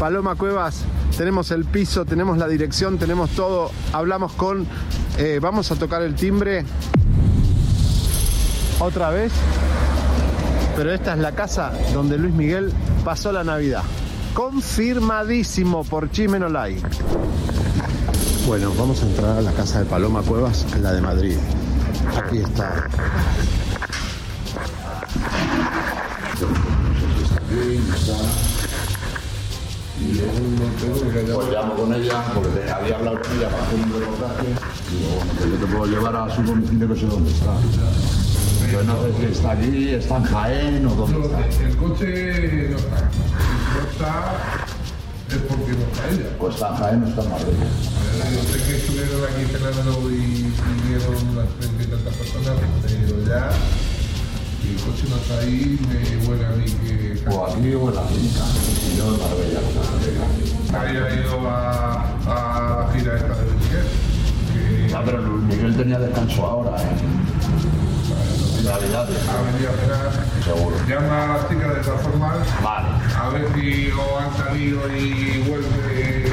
[0.00, 0.82] Paloma Cuevas,
[1.16, 3.70] tenemos el piso, tenemos la dirección, tenemos todo.
[3.92, 4.66] Hablamos con.
[5.18, 6.64] eh, vamos a tocar el timbre
[8.80, 9.32] otra vez.
[10.76, 12.72] Pero esta es la casa donde Luis Miguel
[13.04, 13.82] pasó la Navidad.
[14.34, 16.80] Confirmadísimo por Chimenolay.
[18.46, 21.36] Bueno, vamos a entrar a la casa de Paloma Cuevas, la de Madrid.
[22.16, 22.88] Aquí está.
[31.34, 34.46] Pues llamo con ella, porque había hablado con ella para hacer un reportaje.
[35.40, 37.52] Yo te puedo llevar a su domicilio que sé dónde está.
[38.70, 41.64] Yo no sé si está allí, está en Jaén o dónde está.
[41.64, 43.00] El coche no está.
[43.74, 44.10] No está
[45.30, 46.36] es porque no está ella.
[46.38, 47.54] Pues está en Jaén o está en Madrid.
[48.30, 50.14] Yo sé que estuvieron aquí cenando y
[50.82, 53.50] vinieron unas treinta y tantas personas, pero ya
[54.60, 56.98] si el coche no está ahí, me huele a mí que...
[57.28, 58.44] O aquí o en la finca.
[58.86, 59.60] Y yo en Marbella.
[60.78, 61.54] Había ido a,
[62.26, 64.94] a la gira esta de Miguel.
[64.94, 66.86] Ah, pero Miguel tenía descanso ahora, ¿eh?
[68.70, 69.28] Navidades.
[69.28, 70.44] Ha venido a.
[70.44, 70.76] Seguro.
[70.86, 72.62] Llama a las chicas de todas formas.
[72.62, 72.88] Vale.
[73.18, 76.30] A ver si o han salido y vuelve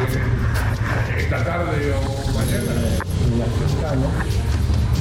[1.17, 2.73] esta tarde o mañana.
[3.37, 4.09] La ¿no?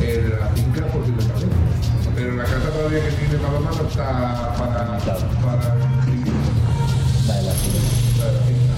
[0.02, 1.46] En la finca posiblemente.
[2.14, 4.96] Pero en la casa todavía que tiene Paloma no está para...
[4.96, 5.74] para
[7.26, 7.82] La de la finca.
[8.18, 8.74] la de la finca.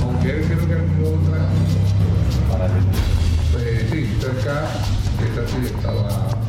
[0.00, 1.38] Aunque él creo que ha tenido otra...
[2.52, 2.66] Para
[3.58, 4.68] Eh, sí, cerca,
[5.18, 6.43] que esta sí estaba...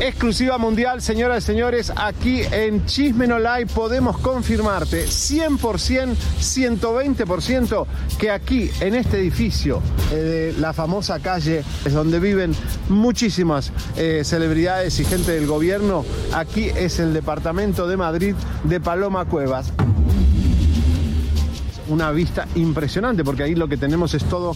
[0.00, 7.86] Exclusiva mundial, señoras y señores, aquí en Chismenolay podemos confirmarte 100%, 120%
[8.18, 9.82] que aquí en este edificio
[10.12, 12.54] eh, de la famosa calle es donde viven
[12.88, 19.24] muchísimas eh, celebridades y gente del gobierno, aquí es el departamento de Madrid de Paloma
[19.24, 19.72] Cuevas
[21.88, 24.54] una vista impresionante porque ahí lo que tenemos es todo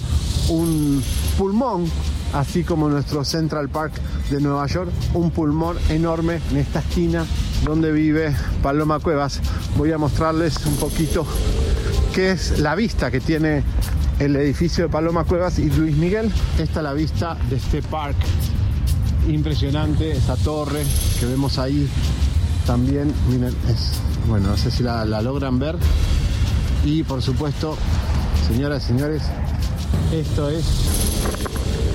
[0.49, 1.03] un
[1.39, 1.85] pulmón,
[2.33, 3.93] así como nuestro Central Park
[4.31, 7.25] de Nueva York, un pulmón enorme en esta esquina
[7.65, 9.41] donde vive Paloma Cuevas.
[9.77, 11.27] Voy a mostrarles un poquito
[12.15, 13.63] qué es la vista que tiene
[14.19, 16.31] el edificio de Paloma Cuevas y Luis Miguel.
[16.59, 18.17] Esta es la vista de este park
[19.29, 20.83] impresionante, esa torre
[21.21, 21.89] que vemos ahí
[22.67, 23.95] también, miren, es,
[24.29, 25.77] bueno, no sé si la logran ver,
[26.85, 27.77] y por supuesto
[28.47, 29.23] Señoras y señores,
[30.13, 30.65] esto es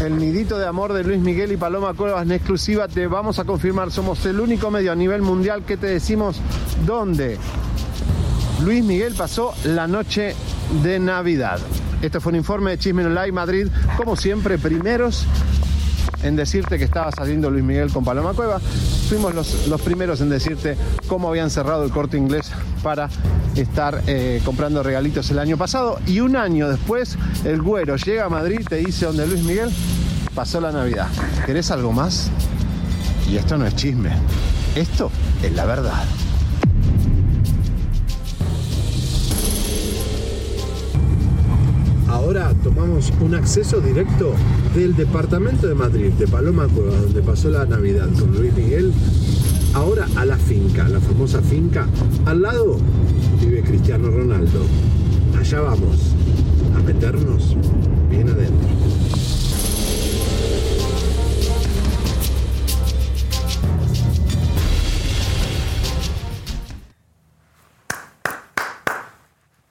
[0.01, 2.87] el nidito de amor de Luis Miguel y Paloma Cuevas en exclusiva.
[2.87, 6.37] Te vamos a confirmar, somos el único medio a nivel mundial que te decimos
[6.85, 7.37] dónde
[8.63, 10.35] Luis Miguel pasó la noche
[10.81, 11.59] de Navidad.
[12.01, 15.25] Este fue un informe de Chisme Live Madrid, como siempre, primeros
[16.23, 18.59] en decirte que estaba saliendo Luis Miguel con Paloma Cueva.
[19.09, 20.77] Fuimos los, los primeros en decirte
[21.07, 22.51] cómo habían cerrado el corte inglés
[22.83, 23.09] para
[23.55, 25.99] estar eh, comprando regalitos el año pasado.
[26.05, 29.69] Y un año después, el güero llega a Madrid te dice donde Luis Miguel
[30.35, 31.07] pasó la Navidad.
[31.45, 32.29] ¿Querés algo más?
[33.29, 34.11] Y esto no es chisme.
[34.75, 35.11] Esto
[35.43, 36.03] es la verdad.
[42.09, 44.33] Ahora tomamos un acceso directo
[44.73, 48.93] del departamento de Madrid, de Paloma Cueva, donde pasó la Navidad con Luis Miguel,
[49.73, 51.85] ahora a la finca, la famosa finca.
[52.25, 52.77] Al lado
[53.41, 54.61] vive Cristiano Ronaldo.
[55.37, 56.13] Allá vamos,
[56.75, 57.55] a meternos
[58.09, 58.67] bien adentro.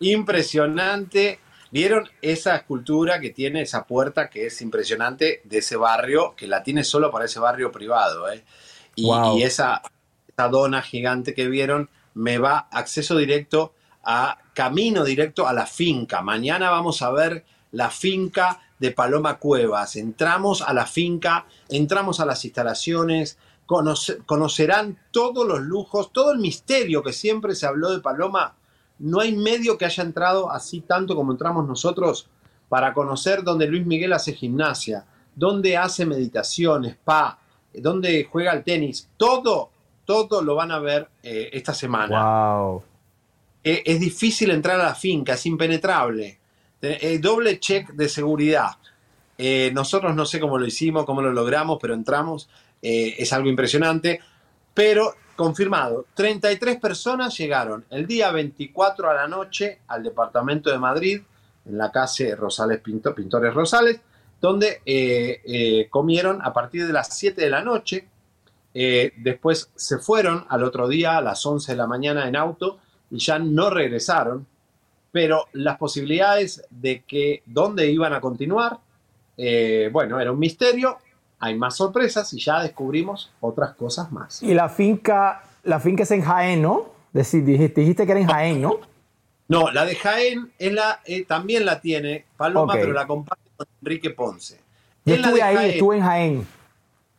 [0.00, 1.40] Impresionante.
[1.76, 6.62] ¿Vieron esa escultura que tiene esa puerta que es impresionante de ese barrio, que la
[6.62, 8.30] tiene solo para ese barrio privado?
[8.30, 8.42] ¿eh?
[8.94, 9.36] Y, Wow.
[9.36, 9.82] y esa,
[10.26, 16.22] esa dona gigante que vieron me va acceso directo a camino directo a la finca.
[16.22, 19.96] Mañana vamos a ver la finca de Paloma Cuevas.
[19.96, 23.36] Entramos a la finca, entramos a las instalaciones,
[23.66, 28.54] conoce- conocerán todos los lujos, todo el misterio que siempre se habló de Paloma.
[28.98, 32.28] No hay medio que haya entrado así tanto como entramos nosotros
[32.68, 35.04] para conocer donde Luis Miguel hace gimnasia,
[35.34, 37.38] donde hace meditación, spa,
[37.74, 39.08] donde juega al tenis.
[39.16, 39.70] Todo,
[40.04, 42.56] todo lo van a ver eh, esta semana.
[42.56, 42.82] Wow.
[43.62, 46.38] Eh, es difícil entrar a la finca, es impenetrable.
[46.80, 48.76] Eh, doble check de seguridad.
[49.38, 52.48] Eh, nosotros no sé cómo lo hicimos, cómo lo logramos, pero entramos.
[52.82, 54.20] Eh, es algo impresionante.
[54.74, 61.20] Pero confirmado, 33 personas llegaron el día 24 a la noche al departamento de Madrid,
[61.66, 64.00] en la calle Rosales Pinto- Pintores Rosales,
[64.40, 68.06] donde eh, eh, comieron a partir de las 7 de la noche.
[68.74, 72.78] Eh, después se fueron al otro día a las 11 de la mañana en auto
[73.10, 74.46] y ya no regresaron.
[75.12, 78.78] Pero las posibilidades de que dónde iban a continuar,
[79.90, 80.98] bueno, era un misterio.
[81.38, 84.42] Hay más sorpresas y ya descubrimos otras cosas más.
[84.42, 86.86] Y la finca, la finca es en Jaén, ¿no?
[87.12, 88.76] Decir, dijiste, dijiste que era en Jaén, ¿no?
[89.48, 93.66] No, la de Jaén es la, eh, también la tiene Paloma, pero la comparte con
[93.82, 94.58] Enrique Ponce.
[95.04, 96.46] Yo En estuve ahí, Jaén- estuve en Jaén.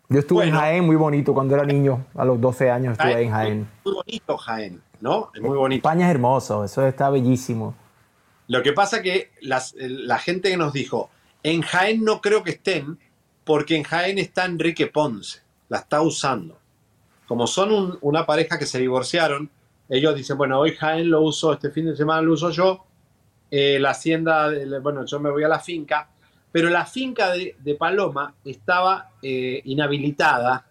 [0.10, 0.54] Yo estuve en.
[0.54, 3.70] Jaén, muy bonito, cuando era niño, a los 12 años estuve ahí en Jaén.
[3.86, 5.32] Muy bonito Jaén, ¿no?
[5.34, 5.80] Es muy bonito.
[5.88, 7.76] España es hermoso, eso está bellísimo.
[8.48, 11.10] Lo que pasa que las- la gente que nos dijo,
[11.44, 12.98] en Jaén no creo que estén,
[13.48, 16.60] porque en Jaén está Enrique Ponce, la está usando.
[17.28, 19.50] Como son un- una pareja que se divorciaron,
[19.90, 22.86] ellos dicen, bueno, hoy Jaén lo uso, este fin de semana lo uso yo,
[23.50, 24.52] eh, la hacienda,
[24.82, 26.10] bueno, yo me voy a la finca,
[26.52, 30.66] pero la finca de, de Paloma estaba eh, inhabilitada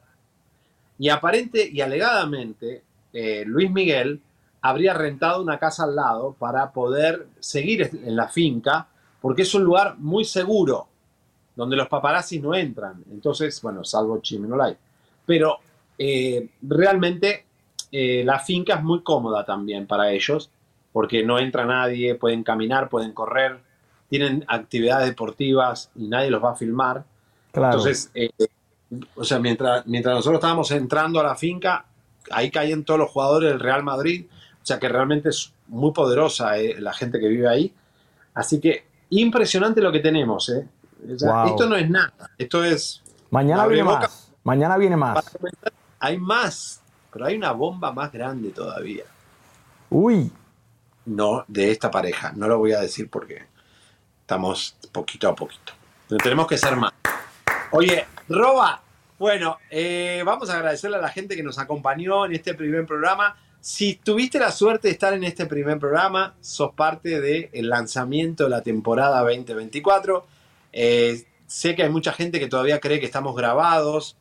[0.99, 2.83] y aparente y alegadamente
[3.13, 4.21] eh, Luis Miguel
[4.61, 8.89] habría rentado una casa al lado para poder seguir en la finca,
[9.21, 10.89] porque es un lugar muy seguro,
[11.57, 13.03] donde los paparazzis no entran.
[13.11, 14.77] Entonces, bueno, salvo Chimenolay.
[15.25, 15.59] Pero
[15.99, 17.47] eh, realmente
[17.91, 20.51] eh, la finca es muy cómoda también para ellos,
[20.93, 23.59] porque no entra nadie, pueden caminar, pueden correr,
[24.09, 27.05] tienen actividades deportivas y nadie los va a filmar.
[27.53, 27.79] Claro.
[27.79, 28.31] Entonces, eh,
[29.15, 31.87] o sea, mientras, mientras nosotros estábamos entrando a la finca,
[32.31, 36.59] ahí caían todos los jugadores del Real Madrid, o sea que realmente es muy poderosa
[36.59, 37.73] eh, la gente que vive ahí.
[38.35, 40.49] Así que impresionante lo que tenemos.
[40.51, 40.67] eh.
[41.15, 41.49] O sea, Wow.
[41.49, 43.03] Esto no es nada, esto es...
[43.31, 44.01] Mañana viene boca.
[44.01, 44.33] más.
[44.45, 45.37] Mañana viene más.
[45.99, 46.81] Hay más,
[47.13, 49.05] pero hay una bomba más grande todavía.
[49.91, 50.31] Uy,
[51.05, 53.45] No de esta pareja, no lo voy a decir porque
[54.21, 55.73] estamos poquito a poquito.
[56.09, 56.93] Pero tenemos que ser más.
[57.73, 58.81] Oye, Roba,
[59.19, 63.37] bueno, eh, vamos a agradecerle a la gente que nos acompañó en este primer programa.
[63.61, 68.51] Si tuviste la suerte de estar en este primer programa, sos parte del lanzamiento de
[68.51, 70.27] la temporada 2024.
[70.79, 74.15] Eh, sé que hay mucha gente que todavía cree que estamos grabados,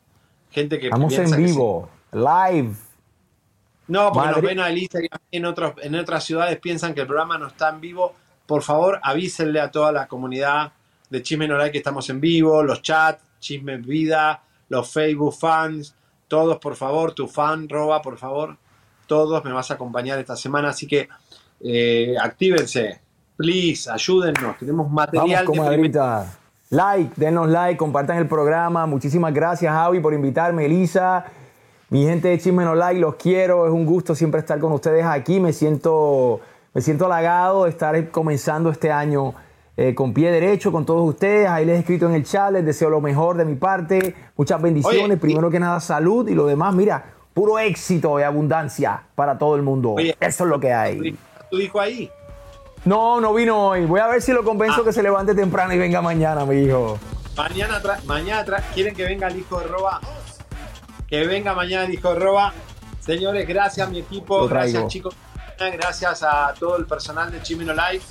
[0.50, 1.52] gente que estamos piensa en sí.
[1.52, 2.74] vivo, live.
[3.88, 4.88] No, porque nos ven a mí
[5.30, 8.14] en, otros, en otras ciudades piensan que el programa no está en vivo.
[8.46, 10.72] Por favor, avísenle a toda la comunidad
[11.10, 15.94] de Chisme No Like que estamos en vivo, los chats, Chisme Vida, los Facebook fans,
[16.26, 18.56] todos, por favor, tu fan, Roba, por favor,
[19.06, 21.06] todos me vas a acompañar esta semana, así que
[21.60, 23.02] eh, actívense,
[23.36, 24.56] Please, ayúdennos.
[24.56, 26.45] Tenemos material Vamos, de.
[26.70, 28.86] Like, denos like, compartan el programa.
[28.86, 30.66] Muchísimas gracias, Javi, por invitarme.
[30.66, 31.24] Elisa,
[31.90, 33.66] mi gente de Chisme No Like, los quiero.
[33.66, 35.38] Es un gusto siempre estar con ustedes aquí.
[35.38, 36.40] Me siento,
[36.74, 39.34] me siento halagado de estar comenzando este año
[39.76, 41.48] eh, con pie derecho con todos ustedes.
[41.48, 44.14] Ahí les he escrito en el chat, les deseo lo mejor de mi parte.
[44.36, 45.04] Muchas bendiciones.
[45.04, 49.54] Oye, Primero que nada, salud y lo demás, mira, puro éxito y abundancia para todo
[49.54, 49.92] el mundo.
[49.92, 51.16] Oye, Eso es lo que hay.
[51.50, 52.10] Tu hijo ahí.
[52.86, 53.84] No, no vino hoy.
[53.84, 57.00] Voy a ver si lo convenzo que se levante temprano y venga mañana, mi hijo.
[57.36, 60.00] Mañana, mañana quieren que venga el hijo de Roba.
[61.08, 62.54] Que venga mañana el hijo de Roba.
[63.00, 65.14] Señores, gracias a mi equipo, gracias chicos,
[65.58, 68.02] gracias a todo el personal de Chimeno Live.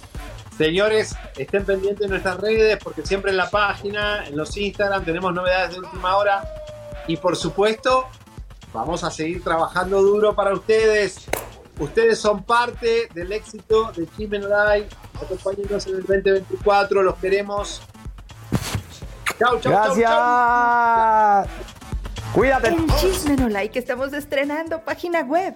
[0.57, 5.33] Señores, estén pendientes de nuestras redes porque siempre en la página, en los Instagram tenemos
[5.33, 6.43] novedades de última hora.
[7.07, 8.07] Y por supuesto,
[8.73, 11.29] vamos a seguir trabajando duro para ustedes.
[11.79, 14.87] Ustedes son parte del éxito de Chimeno Live.
[15.21, 17.81] Acompáñenos en el 2024, los queremos.
[19.37, 19.95] Chau, chau, chau, chau.
[19.95, 21.49] Gracias.
[22.33, 22.67] Cuídate.
[22.69, 25.55] En Chisme No Like estamos estrenando página web.